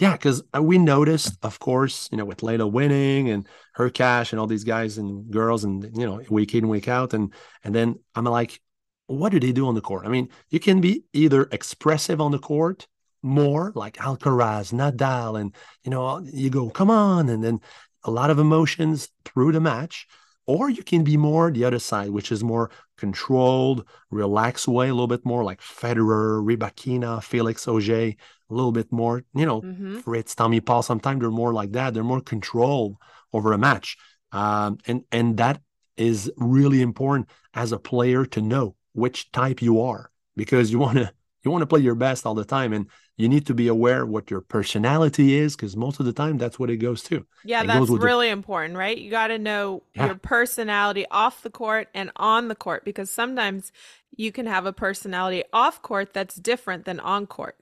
[0.00, 4.40] Yeah, because uh, we noticed, of course, you know, with Leylah winning and Hurkacz and
[4.40, 7.34] all these guys and girls, and you know, week in, week out, and
[7.64, 8.60] and then I'm like,
[9.08, 10.06] what do they do on the court?
[10.06, 12.88] I mean, you can be either expressive on the court,
[13.22, 17.60] more like Alcaraz, Nadal, and you know, you go, come on, and then
[18.04, 20.06] a lot of emotions through the match,
[20.46, 24.94] or you can be more the other side, which is more controlled, relaxed way, a
[24.94, 28.14] little bit more like Federer, Rybakina, Felix Auger,
[28.50, 30.82] a little bit more, you know, hmm Fritz, Tommy Paul.
[30.82, 31.94] Sometimes they're more like that.
[31.94, 32.98] They're more control
[33.32, 33.96] over a match,
[34.32, 35.60] um, and and that
[35.96, 40.96] is really important as a player to know which type you are because you want
[40.98, 41.12] to
[41.44, 42.86] you want to play your best all the time, and
[43.16, 46.58] you need to be aware what your personality is because most of the time that's
[46.58, 47.26] what it goes to.
[47.44, 48.96] Yeah, It that's with the- really important, right?
[48.96, 50.06] You got to know Yeah.
[50.06, 53.72] your personality off the court and on the court because sometimes
[54.16, 57.56] you can have a personality off court that's different than on court.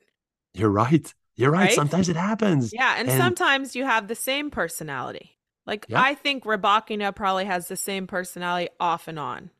[0.54, 1.12] You're right.
[1.36, 1.66] You're right.
[1.66, 1.72] Right?
[1.74, 2.72] Sometimes it happens.
[2.72, 5.36] Yeah, and, And- sometimes you have the same personality.
[5.66, 6.00] Like Yeah.
[6.02, 9.50] I think Rybakina probably has the same personality off and on,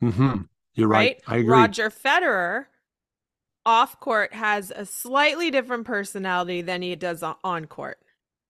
[0.00, 0.42] hmm
[0.74, 1.16] You're right.
[1.16, 1.22] right?
[1.26, 1.52] I agree.
[1.52, 2.66] Roger Federer
[3.64, 7.98] off court has a slightly different personality than he does on- court.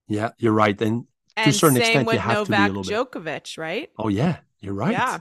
[0.09, 0.81] Yeah, you're right.
[0.81, 3.59] And And certain same extent, you with have to be a Novak little bit- Djokovic,
[3.59, 3.91] right?
[3.99, 4.93] oh yeah, you're right.
[4.93, 5.19] Yeah.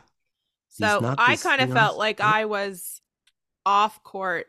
[0.70, 2.32] So I kind of felt like yeah.
[2.34, 3.02] I was
[3.66, 4.48] off court.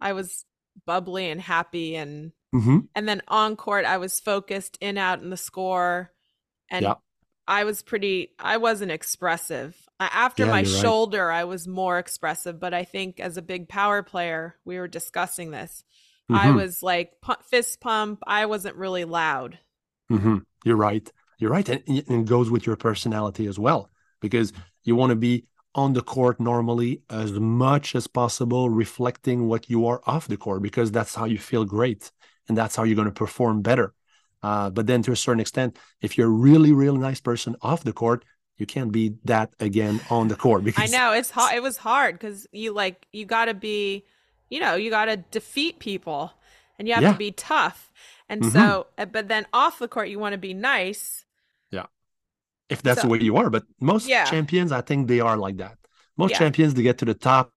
[0.00, 0.44] I was
[0.86, 5.30] bubbly and happy and hmm and then on court I was focused in out in
[5.30, 6.12] the score
[6.70, 6.94] and Yeah.
[7.48, 9.76] I was pretty I wasn't expressive.
[10.00, 10.82] After Yeah, my you're right.
[10.82, 14.88] shoulder I was more expressive, but I think as a big power player, we were
[14.88, 15.84] discussing this.
[16.30, 18.22] I was like pu- fist pump.
[18.26, 19.58] I wasn't really loud.
[20.10, 20.38] Mm-hmm.
[20.64, 21.10] You're right.
[21.38, 21.68] You're right.
[21.68, 24.52] And, and it goes with your personality as well, because
[24.84, 29.86] you want to be on the court normally as much as possible, reflecting what you
[29.86, 32.10] are off the court, because that's how you feel great.
[32.48, 33.94] And that's how you're going to perform better.
[34.42, 37.84] Uh, but then to a certain extent, if you're a really, really nice person off
[37.84, 38.24] the court,
[38.58, 41.54] you can't be that again on the court because I know it's hard.
[41.54, 44.04] It was hard because you like you got to be,
[44.50, 46.32] you know, you got to defeat people,
[46.78, 47.12] and you have yeah.
[47.12, 47.90] to be tough.
[48.28, 48.52] And mm-hmm.
[48.52, 51.24] so, uh, but then off the court, you want to be nice.
[52.72, 53.50] If that's so, the way you are.
[53.50, 54.24] But most yeah.
[54.24, 55.76] champions, I think they are like that.
[56.16, 56.38] Most yeah.
[56.38, 57.52] champions, they get to the top.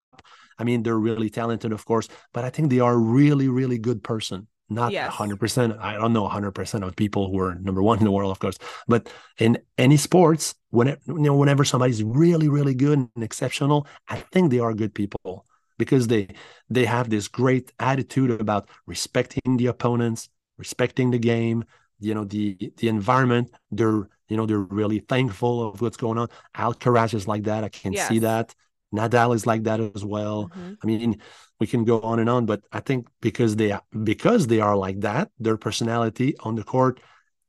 [0.57, 4.03] I mean, they're really talented, of course, but I think they are really, really good
[4.03, 5.13] person not yes.
[5.13, 8.39] 100% i don't know 100% of people who are number one in the world of
[8.39, 13.85] course but in any sports whenever you know whenever somebody's really really good and exceptional
[14.07, 15.45] i think they are good people
[15.77, 16.27] because they
[16.69, 21.63] they have this great attitude about respecting the opponents respecting the game
[21.99, 26.27] you know the the environment they're you know they're really thankful of what's going on
[26.55, 28.07] alcaraz is like that i can yes.
[28.07, 28.53] see that
[28.93, 30.73] nadal is like that as well mm-hmm.
[30.81, 31.19] i mean
[31.59, 34.99] we can go on and on but i think because they because they are like
[35.01, 36.99] that their personality on the court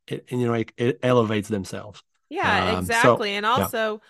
[0.06, 4.00] it, you know it, it elevates themselves yeah um, exactly so, and also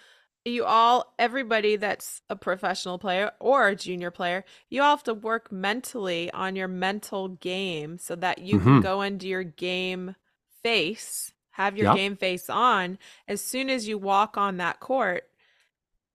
[0.45, 0.53] yeah.
[0.53, 5.15] you all everybody that's a professional player or a junior player you all have to
[5.15, 8.65] work mentally on your mental game so that you mm-hmm.
[8.65, 10.15] can go into your game
[10.67, 12.99] face have your game face on
[13.29, 15.25] as soon as you walk on that court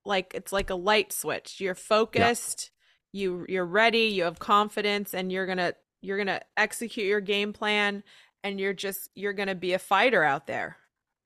[0.05, 1.59] like it's like a light switch.
[1.59, 2.71] You're focused
[3.13, 8.03] you you're ready you have confidence and you're gonna you're gonna execute your game plan
[8.43, 10.77] and you're just you're gonna be a fighter out there.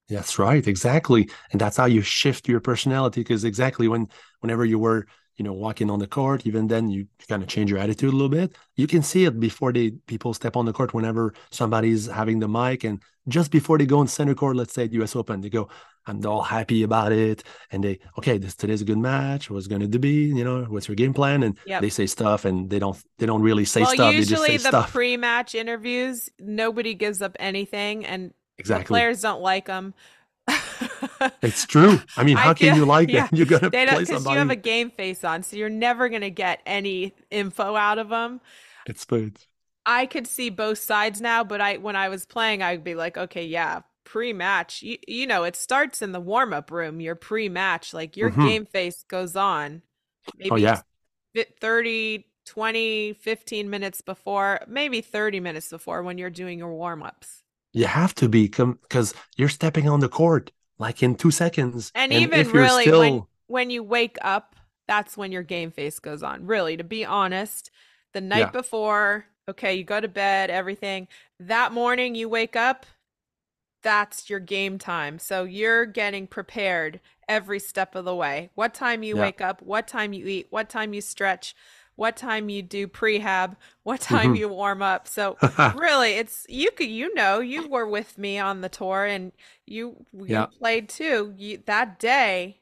[0.10, 4.08] That's right exactly and that's how you shift your personality because exactly when
[4.42, 5.08] whenever you were
[5.38, 8.16] you know walking on the court even then you kind of change your attitude a
[8.16, 8.56] little bit.
[8.76, 12.48] You can see it before they people step on the court whenever somebody's having the
[12.48, 15.50] mic and just before they go in center court let's say at us open they
[15.50, 15.68] go
[16.06, 19.90] i'm all happy about it and they okay this today's a good match what's going
[19.90, 21.82] to be you know what's your game plan and yep.
[21.82, 24.92] they say stuff and they don't they don't really say well, stuff usually the stuff.
[24.92, 29.94] pre-match interviews nobody gives up anything and exactly players don't like them
[31.42, 32.00] it's true.
[32.18, 33.34] I mean, how I can you like yeah, it?
[33.38, 34.06] You're gonna play somebody.
[34.06, 37.98] Because you have a game face on, so you're never gonna get any info out
[37.98, 38.42] of them.
[38.86, 39.40] It's good.
[39.86, 43.18] I could see both sides now, but I when I was playing, I'd be like,
[43.18, 44.82] okay, yeah, pre-match.
[44.82, 47.00] You, you know, it starts in the warm-up room.
[47.00, 48.48] Your pre-match, like your mm-hmm.
[48.48, 49.82] game face goes on.
[50.38, 50.82] Maybe oh yeah.
[51.60, 57.44] 30, 20, 15 minutes before, maybe 30 minutes before when you're doing your warm-ups.
[57.74, 61.92] You have to be because you're stepping on the court like in two seconds.
[61.94, 63.00] And, and even really still...
[63.00, 64.56] when when you wake up,
[64.88, 66.46] that's when your game face goes on.
[66.46, 67.70] Really, to be honest,
[68.14, 68.52] the night yeah.
[68.52, 71.08] before, okay, you go to bed, everything.
[71.40, 72.86] That morning you wake up,
[73.84, 75.20] that's your game time.
[75.20, 78.50] So you're getting prepared every step of the way.
[78.56, 79.22] What time you yeah.
[79.22, 81.56] wake up, what time you eat, what time you stretch,
[81.96, 84.36] what time you do prehab, what time mm-hmm.
[84.36, 85.08] you warm up.
[85.08, 85.38] So
[85.76, 89.32] really, it's you could you know you were with me on the tour and
[89.66, 90.48] you you yeah.
[90.48, 91.34] played too.
[91.38, 92.62] You, that day,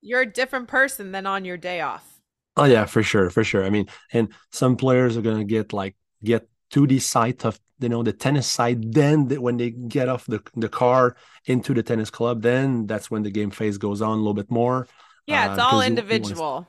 [0.00, 2.11] you're a different person than on your day off.
[2.56, 3.64] Oh yeah, for sure, for sure.
[3.64, 7.88] I mean, and some players are gonna get like get to the site of you
[7.88, 8.92] know the tennis site.
[8.92, 13.22] Then when they get off the the car into the tennis club, then that's when
[13.22, 14.86] the game phase goes on a little bit more.
[15.26, 16.66] Yeah, it's uh, all individual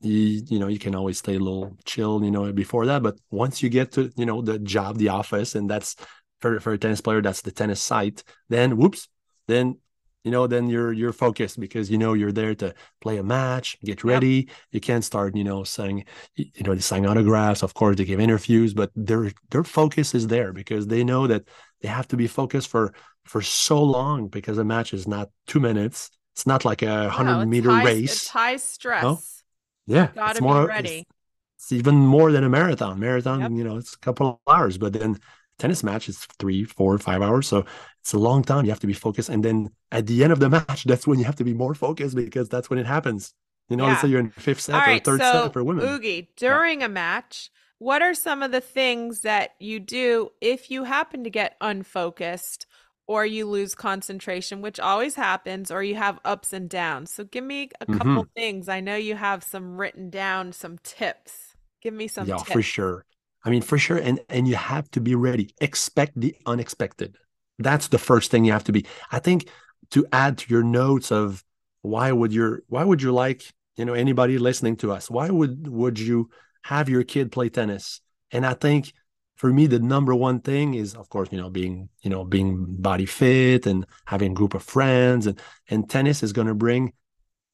[0.00, 3.18] you, you know you can always stay a little chill you know before that but
[3.30, 5.96] once you get to you know the job the office and that's
[6.40, 9.08] for, for a tennis player that's the tennis site then whoops
[9.48, 9.78] then
[10.26, 13.78] you know then you're you're focused because you know you're there to play a match
[13.84, 14.56] get ready yep.
[14.72, 18.18] you can't start you know saying you know they sign autographs of course they give
[18.18, 21.44] interviews but their their focus is there because they know that
[21.80, 22.92] they have to be focused for
[23.24, 27.38] for so long because a match is not two minutes it's not like a hundred
[27.38, 29.20] no, meter high, race it's high stress no?
[29.86, 30.98] Yeah, gotta it's more, be ready.
[30.98, 31.06] It's,
[31.58, 32.98] it's, even more than a marathon.
[32.98, 33.50] Marathon, yep.
[33.52, 35.18] you know, it's a couple of hours, but then
[35.58, 37.46] tennis match is three, four, five hours.
[37.46, 37.64] So
[38.06, 38.64] it's a long time.
[38.64, 41.18] You have to be focused, and then at the end of the match, that's when
[41.18, 43.34] you have to be more focused because that's when it happens.
[43.68, 43.96] You know, yeah.
[43.96, 45.84] so you're in fifth set All or right, third so, set for women.
[45.84, 46.86] Oogie, during yeah.
[46.86, 51.30] a match, what are some of the things that you do if you happen to
[51.30, 52.68] get unfocused
[53.08, 57.12] or you lose concentration, which always happens, or you have ups and downs.
[57.12, 58.32] So give me a couple mm-hmm.
[58.36, 58.68] things.
[58.68, 61.56] I know you have some written down, some tips.
[61.82, 62.52] Give me some yeah, tips.
[62.52, 63.04] for sure.
[63.44, 63.96] I mean, for sure.
[63.96, 65.50] And and you have to be ready.
[65.60, 67.16] Expect the unexpected.
[67.58, 68.86] That's the first thing you have to be.
[69.10, 69.48] I think
[69.90, 71.44] to add to your notes of
[71.82, 73.42] why would your why would you like,
[73.76, 76.30] you know, anybody listening to us, why would would you
[76.62, 78.00] have your kid play tennis?
[78.32, 78.92] And I think
[79.36, 82.64] for me, the number one thing is, of course, you know, being, you know, being
[82.68, 85.38] body fit and having a group of friends, and
[85.68, 86.92] and tennis is going to bring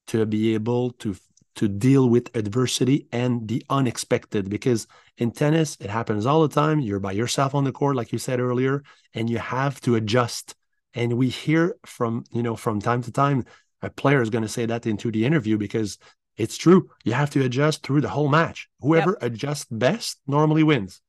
[0.09, 1.17] to be able to
[1.57, 4.87] to deal with adversity and the unexpected because
[5.19, 6.81] in tennis it happens all the time.
[6.81, 8.83] You're by yourself on the court like you said earlier
[9.15, 10.55] and you have to adjust.
[10.95, 13.45] And we hear from you know from time to time
[13.83, 15.99] a player is going to say that into the interview because
[16.37, 16.89] it's true.
[17.05, 18.69] You have to adjust through the whole match.
[18.81, 19.33] Whoever yep.
[19.33, 21.03] adjusts best normally wins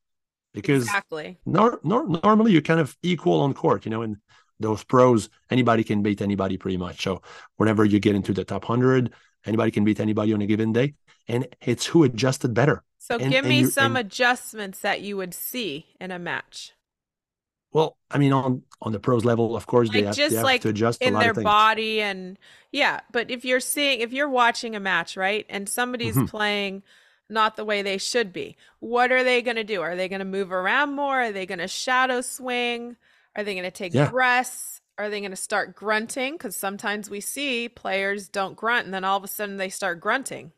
[0.53, 1.39] because exactly.
[1.45, 4.17] nor, nor, normally you're kind of equal on court you know and
[4.59, 7.03] those pros anybody can beat anybody pretty much.
[7.03, 7.21] So
[7.57, 9.13] whenever you get into the top 100
[9.45, 10.93] Anybody can beat anybody on a given day,
[11.27, 12.83] and it's who adjusted better.
[12.97, 16.73] So and, give me some and, adjustments that you would see in a match.
[17.73, 20.35] Well, I mean, on on the pros level, of course, like they have, just they
[20.37, 22.37] have like to adjust in their body and
[22.71, 23.01] yeah.
[23.11, 26.25] But if you're seeing, if you're watching a match, right, and somebody's mm-hmm.
[26.25, 26.83] playing
[27.29, 29.81] not the way they should be, what are they going to do?
[29.81, 31.23] Are they going to move around more?
[31.23, 32.95] Are they going to shadow swing?
[33.35, 34.09] Are they going to take yeah.
[34.09, 34.81] breaths?
[34.97, 36.33] Are they going to start grunting?
[36.33, 39.99] Because sometimes we see players don't grunt, and then all of a sudden they start
[39.99, 40.51] grunting.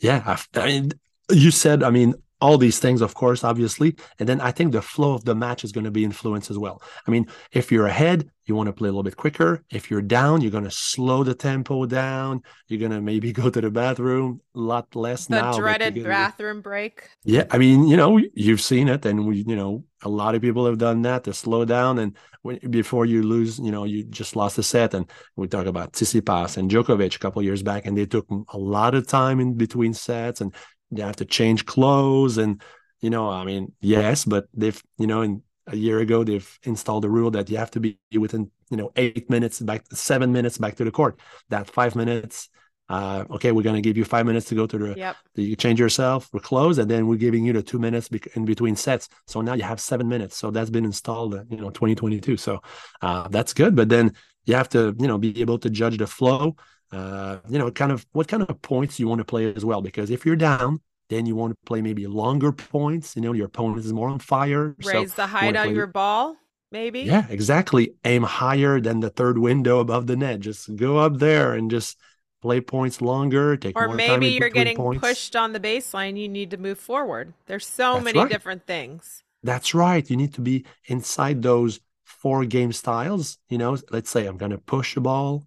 [0.00, 0.92] Yeah, I mean,
[1.30, 3.94] you said, I mean, all these things, of course, obviously.
[4.18, 6.58] And then I think the flow of the match is going to be influenced as
[6.58, 6.82] well.
[7.06, 9.62] I mean, if you're ahead, you want to play a little bit quicker.
[9.70, 12.42] If you're down, you're going to slow the tempo down.
[12.66, 15.52] You're going to maybe go to the bathroom a lot less the now.
[15.52, 17.08] The dreaded bathroom break.
[17.22, 17.44] Yeah.
[17.52, 19.06] I mean, you know, you've seen it.
[19.06, 22.00] And we, you know, a lot of people have done that to slow down.
[22.00, 24.94] And when, before you lose, you know, you just lost a set.
[24.94, 28.58] And we talk about Tsitsipas and Djokovic a couple years back, and they took a
[28.58, 30.52] lot of time in between sets and
[30.92, 32.62] they have to change clothes and
[33.00, 37.04] you know i mean yes but they've you know in a year ago they've installed
[37.04, 40.58] a rule that you have to be within you know eight minutes back seven minutes
[40.58, 41.20] back to the court.
[41.50, 42.48] That five minutes
[42.88, 45.16] uh, okay we're going to give you five minutes to go to the yep.
[45.34, 48.76] you change yourself we're closed and then we're giving you the two minutes in between
[48.76, 49.08] sets.
[49.26, 50.36] So now you have seven minutes.
[50.36, 52.60] So that's been installed you know 2022 so
[53.02, 54.14] uh, that's good but then
[54.46, 56.56] you have to you know be able to judge the flow
[56.92, 59.80] uh, you know, kind of what kind of points you want to play as well.
[59.80, 63.16] Because if you're down, then you want to play maybe longer points.
[63.16, 64.76] You know, your opponent is more on fire.
[64.84, 66.36] Raise so the height on your ball,
[66.70, 67.00] maybe.
[67.00, 67.94] Yeah, exactly.
[68.04, 70.40] Aim higher than the third window above the net.
[70.40, 71.98] Just go up there and just
[72.42, 73.56] play points longer.
[73.56, 75.00] Take or maybe you're getting points.
[75.00, 76.18] pushed on the baseline.
[76.18, 77.32] You need to move forward.
[77.46, 78.30] There's so That's many right.
[78.30, 79.22] different things.
[79.42, 80.08] That's right.
[80.08, 83.38] You need to be inside those four game styles.
[83.48, 85.46] You know, let's say I'm going to push the ball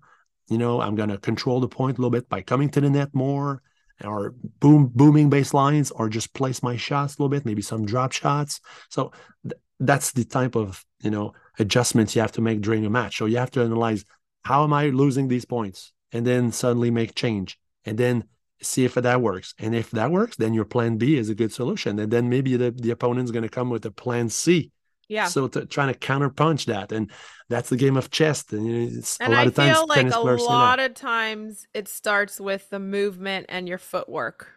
[0.50, 2.90] you know, I'm going to control the point a little bit by coming to the
[2.90, 3.62] net more
[4.04, 8.12] or boom booming baselines or just place my shots a little bit, maybe some drop
[8.12, 8.60] shots.
[8.90, 9.12] So
[9.44, 13.18] th- that's the type of, you know, adjustments you have to make during a match.
[13.18, 14.06] So you have to analyze
[14.44, 18.26] how am I losing these points and then suddenly make change and then
[18.62, 19.54] see if that works.
[19.60, 22.00] And if that works, then your plan B is a good solution.
[22.00, 24.72] And then maybe the, the opponent's going to come with a plan C
[25.08, 25.28] yeah.
[25.28, 27.12] So to, trying to counterpunch that, and
[27.50, 28.44] that's the game of chess.
[28.52, 31.88] And, it's and a lot I of times, feel like a lot of times it
[31.88, 34.48] starts with the movement and your footwork.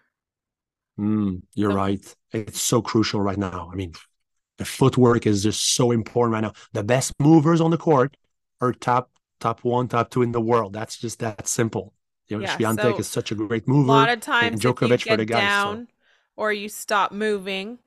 [0.98, 2.14] Mm, you're so, right.
[2.32, 3.70] It's so crucial right now.
[3.72, 3.92] I mean,
[4.58, 6.52] the footwork is just so important right now.
[6.72, 8.16] The best movers on the court
[8.60, 10.72] are top top one, top two in the world.
[10.72, 11.94] That's just that simple.
[12.28, 13.88] You know, yeah, Swiatek so is such a great mover.
[13.88, 15.40] A lot of times, Djokovic for the guys.
[15.40, 15.94] Down, so.
[16.36, 17.78] or you stop moving,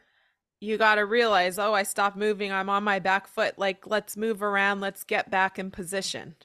[0.62, 2.52] you got to realize, oh, I stopped moving.
[2.52, 3.58] I'm on my back foot.
[3.58, 4.80] Like, let's move around.
[4.80, 6.36] Let's get back in position.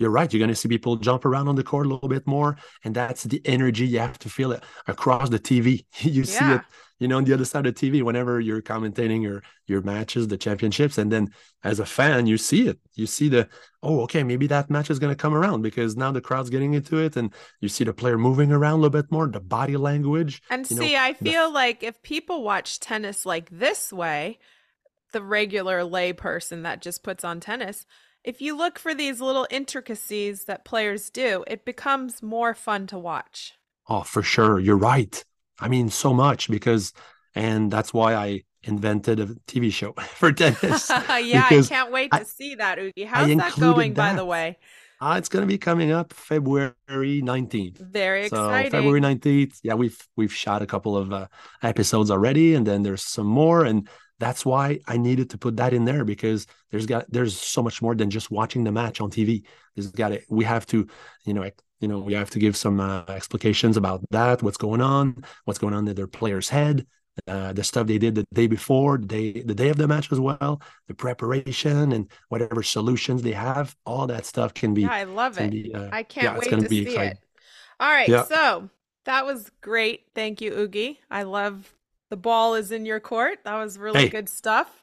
[0.00, 0.32] You're right.
[0.32, 2.56] You're going to see people jump around on the court a little bit more.
[2.82, 5.84] And that's the energy you have to feel it across the TV.
[6.00, 6.24] you yeah.
[6.24, 6.60] see it
[7.00, 10.28] you know, on the other side of the TV whenever you're commentating your your matches,
[10.28, 11.32] the championships, and then
[11.64, 12.78] as a fan, you see it.
[12.94, 13.48] You see the
[13.82, 16.74] oh, okay, maybe that match is going to come around because now the crowd's getting
[16.74, 19.78] into it, and you see the player moving around a little bit more, the body
[19.78, 20.42] language.
[20.50, 21.54] And see, know, I feel the...
[21.54, 24.38] like if people watch tennis like this way,
[25.12, 27.86] the regular lay person that just puts on tennis.
[28.22, 32.98] If you look for these little intricacies that players do, it becomes more fun to
[32.98, 33.54] watch.
[33.88, 34.60] Oh, for sure.
[34.60, 35.24] You're right.
[35.58, 36.92] I mean, so much because,
[37.34, 40.90] and that's why I invented a TV show for tennis.
[40.90, 43.04] yeah, I can't wait to I, see that, Oogie.
[43.04, 44.12] How's that going, that.
[44.12, 44.58] by the way?
[45.00, 47.78] Uh, it's going to be coming up February 19th.
[47.78, 48.70] Very so exciting.
[48.70, 49.58] February 19th.
[49.62, 51.26] Yeah, we've we've shot a couple of uh,
[51.62, 53.88] episodes already and then there's some more and
[54.20, 57.82] that's why I needed to put that in there because there's got there's so much
[57.82, 59.44] more than just watching the match on TV.
[59.74, 60.24] There's got it.
[60.28, 60.86] We have to,
[61.24, 61.50] you know,
[61.80, 65.58] you know, we have to give some uh, explications about that, what's going on, what's
[65.58, 66.86] going on in their player's head,
[67.26, 70.12] uh, the stuff they did the day before, the day the day of the match
[70.12, 74.82] as well, the preparation and whatever solutions they have, all that stuff can be.
[74.82, 75.50] Yeah, I love it.
[75.50, 77.12] Be, uh, I can't yeah, wait to see exciting.
[77.12, 77.18] it.
[77.80, 78.24] All right, yeah.
[78.24, 78.68] so
[79.06, 80.04] that was great.
[80.14, 81.00] Thank you, Oogie.
[81.10, 81.74] I love
[82.10, 83.38] the ball is in your court.
[83.44, 84.08] That was really Hey.
[84.08, 84.82] good stuff.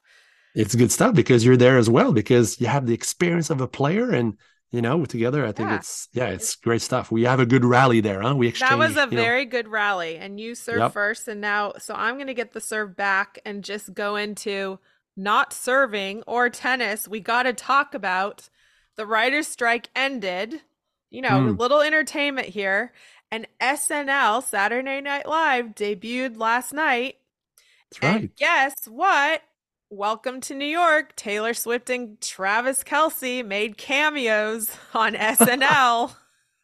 [0.56, 3.68] It's good stuff because you're there as well because you have the experience of a
[3.68, 4.38] player and
[4.72, 5.46] you know together.
[5.46, 5.76] I think Yeah.
[5.76, 7.12] it's yeah, it's great stuff.
[7.12, 8.36] We have a good rally there, huh?
[8.36, 8.72] We exchange.
[8.72, 10.94] That was a you know- very good rally, and you serve Yep.
[10.94, 14.80] first, and now so I'm going to get the serve back and just go into
[15.16, 17.08] not serving or tennis.
[17.08, 18.50] We got to talk about
[18.96, 20.62] the writers' strike ended.
[21.10, 21.60] You know, a Mm.
[21.60, 22.92] little entertainment here,
[23.32, 27.16] and SNL Saturday Night Live debuted last night.
[27.92, 28.22] That's right.
[28.22, 29.42] And guess what?
[29.90, 31.16] Welcome to New York.
[31.16, 36.14] Taylor Swift and Travis Kelce made cameos on SNL.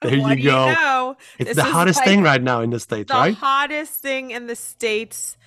[0.01, 0.68] There What you go.
[0.68, 1.18] You know?
[1.39, 3.34] It's this the hottest like thing right now in the states, the right?
[3.34, 5.38] hottest thing in the states.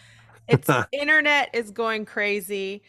[0.49, 2.83] It's internet is going crazy.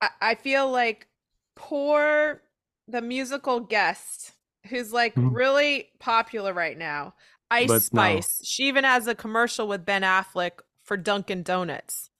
[0.00, 1.08] I, I feel like
[1.56, 2.42] poor
[2.86, 4.32] the musical guest
[4.68, 5.34] who's like Mhm.
[5.34, 7.14] really popular right now.
[7.50, 7.78] Ice But no.
[7.78, 8.40] Spice.
[8.44, 10.52] She even has a commercial with Ben Affleck
[10.84, 12.10] for Dunkin' Donuts.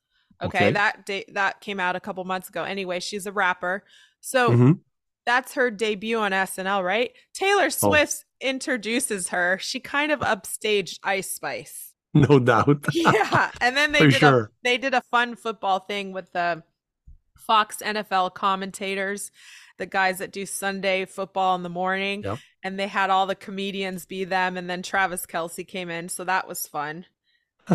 [0.43, 0.72] Okay, Okay.
[0.72, 2.64] that da- that came out a couple months ago.
[2.64, 3.85] Anyway, she's a rapper.
[4.20, 4.81] So Mhm.
[5.26, 7.12] that's her debut on SNL, right?
[7.35, 7.68] Taylor Oh.
[7.68, 9.59] Swift introduces her.
[9.61, 11.95] She kind of upstaged Ice Spice.
[12.14, 12.87] No doubt.
[12.93, 14.53] Yeah, and then they did a sure.
[14.64, 16.64] they did a fun football thing with the
[17.39, 19.31] Fox NFL commentators,
[19.81, 22.39] the guys that do Sunday football in the morning, Yep.
[22.62, 26.22] and they had all the comedians be them, and then Travis Kelce came in, so
[26.22, 27.07] that was fun.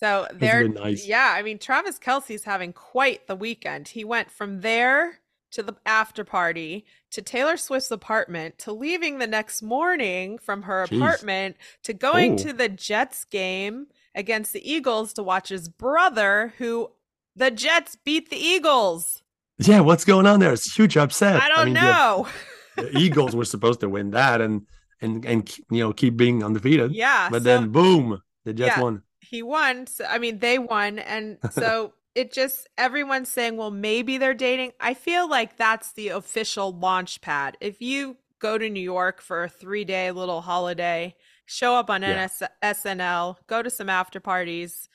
[0.00, 1.08] So they're nice.
[1.08, 3.88] yeah, I mean Travis Kelce's having quite the weekend.
[3.88, 5.18] He went from there
[5.50, 10.86] to the after party to Taylor Swift's apartment to leaving the next morning from her
[10.86, 10.98] Jeez.
[10.98, 12.36] apartment to going Oh.
[12.44, 16.92] to the Jets game against the Eagles to watch his brother who
[17.34, 19.24] the Jets beat the Eagles.
[19.58, 20.52] Yeah, what's going on there?
[20.52, 21.42] It's huge upset.
[21.42, 22.28] I don't mean, the- know.
[22.76, 24.62] The, Eagles were supposed to win that and
[25.00, 26.92] and and you know keep being undefeated.
[26.94, 27.28] yeah.
[27.30, 28.82] But so- then boom, the Jets Yeah.
[28.82, 29.02] won.
[29.20, 29.86] he won.
[29.88, 30.98] So, I mean, they won.
[31.00, 34.72] And so it just, everyone's saying, well, maybe they're dating.
[34.80, 37.56] I feel like that's the official launch pad.
[37.60, 41.14] If you go to New York for a three day little holiday,
[41.46, 42.26] show up on Yeah.
[42.26, 44.88] NS- SNL, go to some after parties,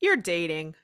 [0.00, 0.74] you're dating.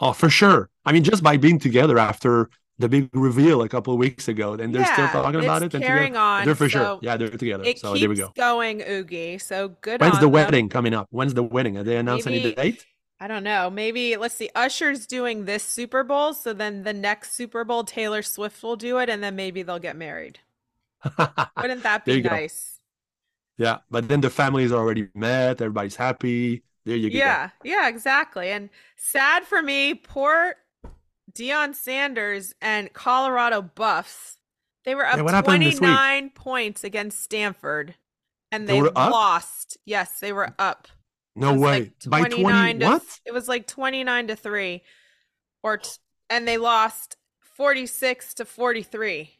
[0.00, 0.70] Oh, for sure.
[0.84, 4.54] I mean, just by being together after the big reveal a couple of weeks ago,
[4.54, 5.74] and they're still talking about it.
[5.74, 6.44] And carrying on.
[6.44, 6.98] They're for so sure.
[7.02, 7.64] Yeah, they're together.
[7.64, 8.34] It So keeps there we go.
[8.36, 9.38] going, Oogie.
[9.38, 10.32] So good When's the them.
[10.32, 11.08] wedding coming up?
[11.10, 11.76] When's the wedding?
[11.78, 12.84] Are they announced any date?
[13.20, 13.70] I don't know.
[13.70, 14.50] Maybe let's see.
[14.54, 18.98] Usher's doing this Super Bowl, so then the next Super Bowl, Taylor Swift will do
[18.98, 20.40] it, and then maybe they'll get married.
[21.60, 22.30] Wouldn't that be you go.
[22.30, 22.80] nice?
[23.58, 25.60] yeah, but then the families are already met.
[25.60, 26.62] Everybody's happy.
[26.84, 27.16] There you go.
[27.18, 28.50] Yeah, yeah, exactly.
[28.50, 30.54] And sad for me, poor
[31.32, 34.36] Deion Sanders and Colorado Buffs.
[34.84, 35.90] They were up what happened this week?
[35.90, 37.94] 29 points against Stanford,
[38.52, 39.78] and They they, lost.
[39.86, 40.88] Yes, they were up.
[41.34, 41.92] No way.
[42.04, 42.78] like By 29 twenty.
[42.80, 43.20] to- What?
[43.24, 44.82] It was like 29 to 3
[45.62, 45.90] or t-
[46.30, 47.16] and they lost
[47.56, 49.30] 46 to 43.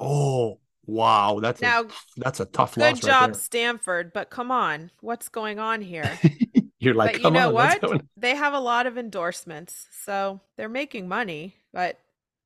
[0.00, 1.38] Oh, wow.
[1.40, 4.90] That's Now, a that's a tough Good loss Good job right Stanford, but come on,
[5.02, 6.18] what's going on here?
[6.80, 7.54] You're like, but you know on.
[7.54, 8.02] what?
[8.16, 11.98] They have a lot of endorsements, so they're making money, but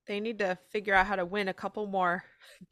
[0.06, 2.24] they need to figure out how to win a couple more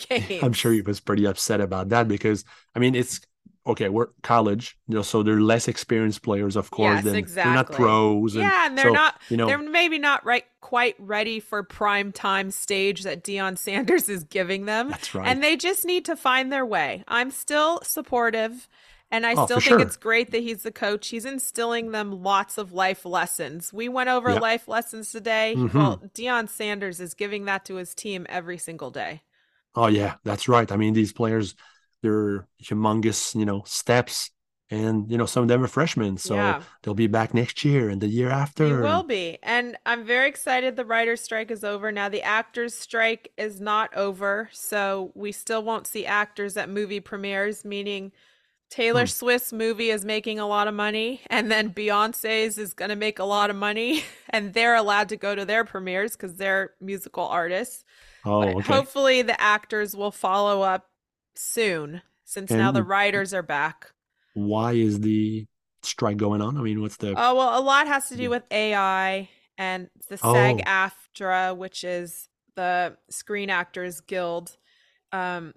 [0.08, 0.26] games.
[0.42, 2.44] I'm sure he was pretty upset about that because
[2.74, 3.20] I mean it's
[3.66, 3.88] okay.
[3.88, 7.04] We're college, you know, so they're less experienced players, of course.
[7.04, 8.34] Yes, than they're not pros.
[8.34, 11.62] And Yeah, and they're so, not You know, they're maybe not right quite ready for
[11.62, 14.90] prime time stage that Deion Sanders is giving them.
[14.90, 15.28] that's right.
[15.28, 17.04] And they just need to find their way.
[17.06, 18.68] I'm still supportive
[19.12, 19.80] and I Oh, still think sure.
[19.80, 21.08] it's great that he's the coach.
[21.10, 23.72] He's instilling them lots of life lessons.
[23.72, 24.42] We went over Yep.
[24.42, 25.56] life lessons today.
[25.56, 25.98] Mhm.
[26.00, 29.22] Well, Deion Sanders is giving that to his team every single day.
[29.74, 30.70] oh yeah, that's right.
[30.70, 31.54] I mean, these players,
[32.02, 34.30] they're humongous, you know, steps,
[34.70, 36.62] and you know, some of them are freshmen, so yeah.
[36.82, 38.66] they'll be back next year and the year after.
[38.66, 39.38] You will be.
[39.42, 41.90] And I'm very excited the writer's strike is over.
[41.92, 44.48] Now, the actors' strike is not over.
[44.52, 48.12] So we still won't see actors at movie premieres, meaning
[48.72, 49.06] Taylor Hmm.
[49.08, 51.20] Swift's movie is making a lot of money.
[51.28, 54.02] And then Beyonce's is going to make a lot of money.
[54.34, 57.84] And they're allowed to go to their premieres because they're musical artists.
[58.24, 58.72] Oh, But okay.
[58.72, 60.88] hopefully the actors will follow up
[61.34, 63.92] soon since now the And- writers are back.
[64.32, 65.44] Why is the
[65.82, 66.56] strike going on?
[66.56, 67.10] I mean, what's the?
[67.14, 70.32] Oh, well, a lot has to do with AI and the Oh.
[70.32, 74.56] SAG AFTRA, which is the Screen Actors Guild.
[75.12, 75.52] Um,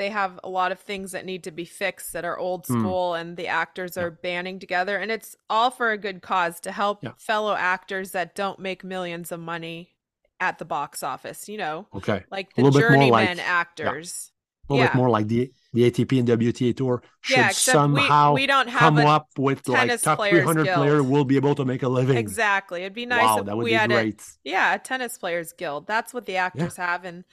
[0.00, 2.80] they have a lot of things that need to be fixed that are old Hmm.
[2.80, 4.04] school, and the actors Yeah.
[4.04, 4.96] are banding together.
[4.96, 7.12] And it's all for a good cause to help Yeah.
[7.18, 9.94] fellow actors that don't make millions of money
[10.40, 12.24] at the box office, you know, okay.
[12.30, 14.32] like the little bit journeyman like- actors.
[14.72, 14.82] Yeah.
[14.84, 18.46] like more like the the ATP and WTA tour should Yeah, except we- somehow we
[18.46, 20.76] don't have come up with like top players 300 guild.
[20.76, 22.16] player will be able to make a living.
[22.16, 22.82] Exactly.
[22.82, 24.22] It'd be nice wow, if that would we be had a great.
[24.44, 25.88] yeah, a tennis players guild.
[25.88, 27.24] That's what the actors have and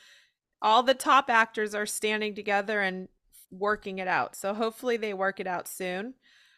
[0.61, 3.07] all the top actors are standing together and
[3.51, 4.35] working it out.
[4.35, 6.15] So hopefully they work it out soon.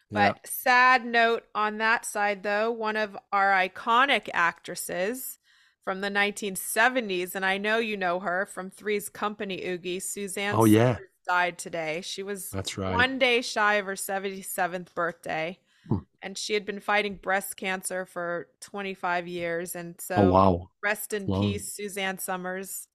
[0.10, 0.34] Yeah.
[0.34, 5.38] But sad note on that side though, one of our iconic actresses
[5.84, 10.66] from the 1970s and I know you know her from Three's Company Oogie, Suzanne Oh,
[10.66, 10.96] yeah.
[10.96, 12.02] Somers died today.
[12.04, 12.94] She was That's right.
[12.94, 15.60] one day shy of her 77th birthday.
[15.88, 15.98] Hmm.
[16.22, 19.76] And she had been fighting breast cancer for 25 years.
[19.76, 20.70] And so, oh wow.
[20.84, 21.42] rest in Long.
[21.42, 22.88] peace, Suzanne Somers.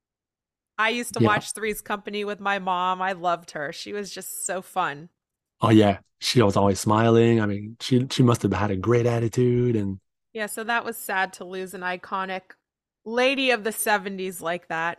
[0.78, 1.28] I used to Yeah.
[1.28, 3.00] watch Three's Company with my mom.
[3.02, 3.72] I loved her.
[3.72, 5.08] She was just so fun.
[5.60, 5.98] Oh yeah.
[6.20, 7.40] She was always smiling.
[7.40, 10.00] I mean, she she must have had a great attitude and
[10.32, 12.42] Yeah, so that was sad to lose an iconic
[13.04, 14.98] lady of the 70s like that.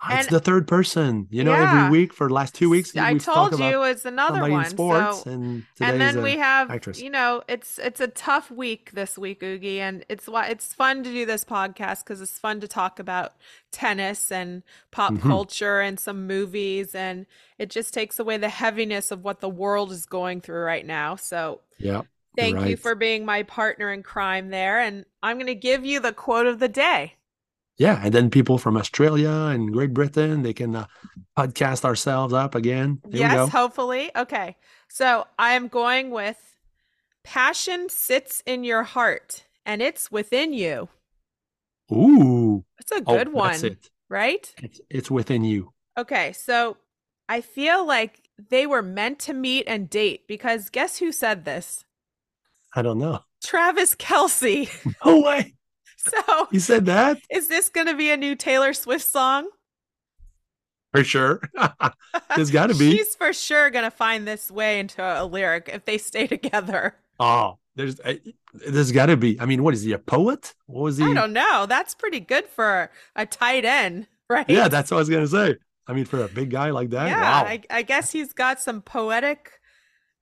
[0.00, 1.26] Ah, it's the third person.
[1.30, 1.86] You know, Yeah.
[1.86, 4.64] every week for the last two weeks I told you it's another one.
[4.66, 7.00] sports so and and then we have actress.
[7.00, 11.02] you know it's it's a tough week this week oogie and it's why it's fun
[11.04, 13.34] to do this podcast because it's fun to talk about
[13.72, 15.22] tennis and pop Mhm.
[15.22, 17.26] culture and some movies and
[17.58, 21.16] it just takes away the heaviness of what the world is going through right now
[21.16, 22.02] so yeah.
[22.36, 26.00] thank you for being my partner in crime there and i'm going to give you
[26.00, 27.14] the quote of the day
[27.78, 30.86] Yeah, and then people from Australia and Great Britain, they can uh,
[31.38, 33.00] podcast ourselves up again.
[33.10, 33.46] Here yes we go.
[33.46, 34.56] hopefully okay
[34.88, 36.38] so i am going with
[37.24, 40.88] passion sits in your heart and it's within you
[41.92, 42.64] Ooh.
[42.78, 43.90] it's a Oh, good one that's it.
[44.08, 45.72] right It's, it's within you.
[45.96, 46.76] Okay, so
[47.28, 48.20] I feel like
[48.50, 51.84] they were meant to meet and date because guess who said this?
[52.74, 53.20] I don't know.
[53.42, 54.68] Travis Kelce.
[55.04, 55.54] No way.
[56.10, 57.18] So He said that?
[57.30, 59.48] is this going to be a new Taylor Swift song?
[60.92, 61.40] For sure.
[62.36, 62.96] There's got to be.
[62.96, 66.96] She's for sure going to find this way into a lyric if they stay together.
[67.20, 68.14] Oh, there's uh,
[68.54, 69.40] there's got to be.
[69.40, 70.54] I mean, what is he a poet?
[70.66, 71.04] What was he?
[71.04, 71.66] I don't know.
[71.68, 74.48] That's pretty good for a tight end, right?
[74.48, 75.56] Yeah, that's what I was gonna say.
[75.86, 77.20] I mean, for a big guy like that, yeah.
[77.20, 77.46] wow.
[77.46, 79.60] I, I guess he's got some poetic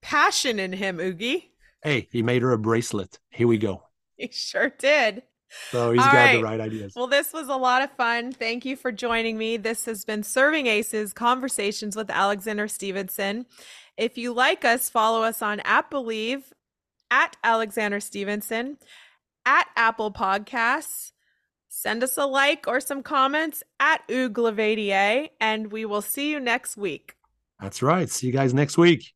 [0.02, 1.52] passion in him, Oogie.
[1.82, 3.18] Hey, he made her a bracelet.
[3.30, 3.82] Here we go.
[4.16, 5.22] He sure did.
[5.70, 6.36] So he's All got right.
[6.36, 6.92] the right ideas.
[6.96, 8.32] Well, this was a lot of fun.
[8.32, 9.56] Thank you for joining me.
[9.56, 13.46] This has been Serving Aces Conversations with Alexandra Stevenson.
[13.96, 16.52] If you like us, follow us on App Believe
[17.10, 18.78] at Alexandra Stevenson,
[19.44, 21.12] at Apple Podcasts.
[21.68, 26.76] Send us a like or some comments at Ooglevadier, and we will see you next
[26.76, 27.16] week.
[27.60, 28.08] That's right.
[28.08, 29.12] See you guys next week.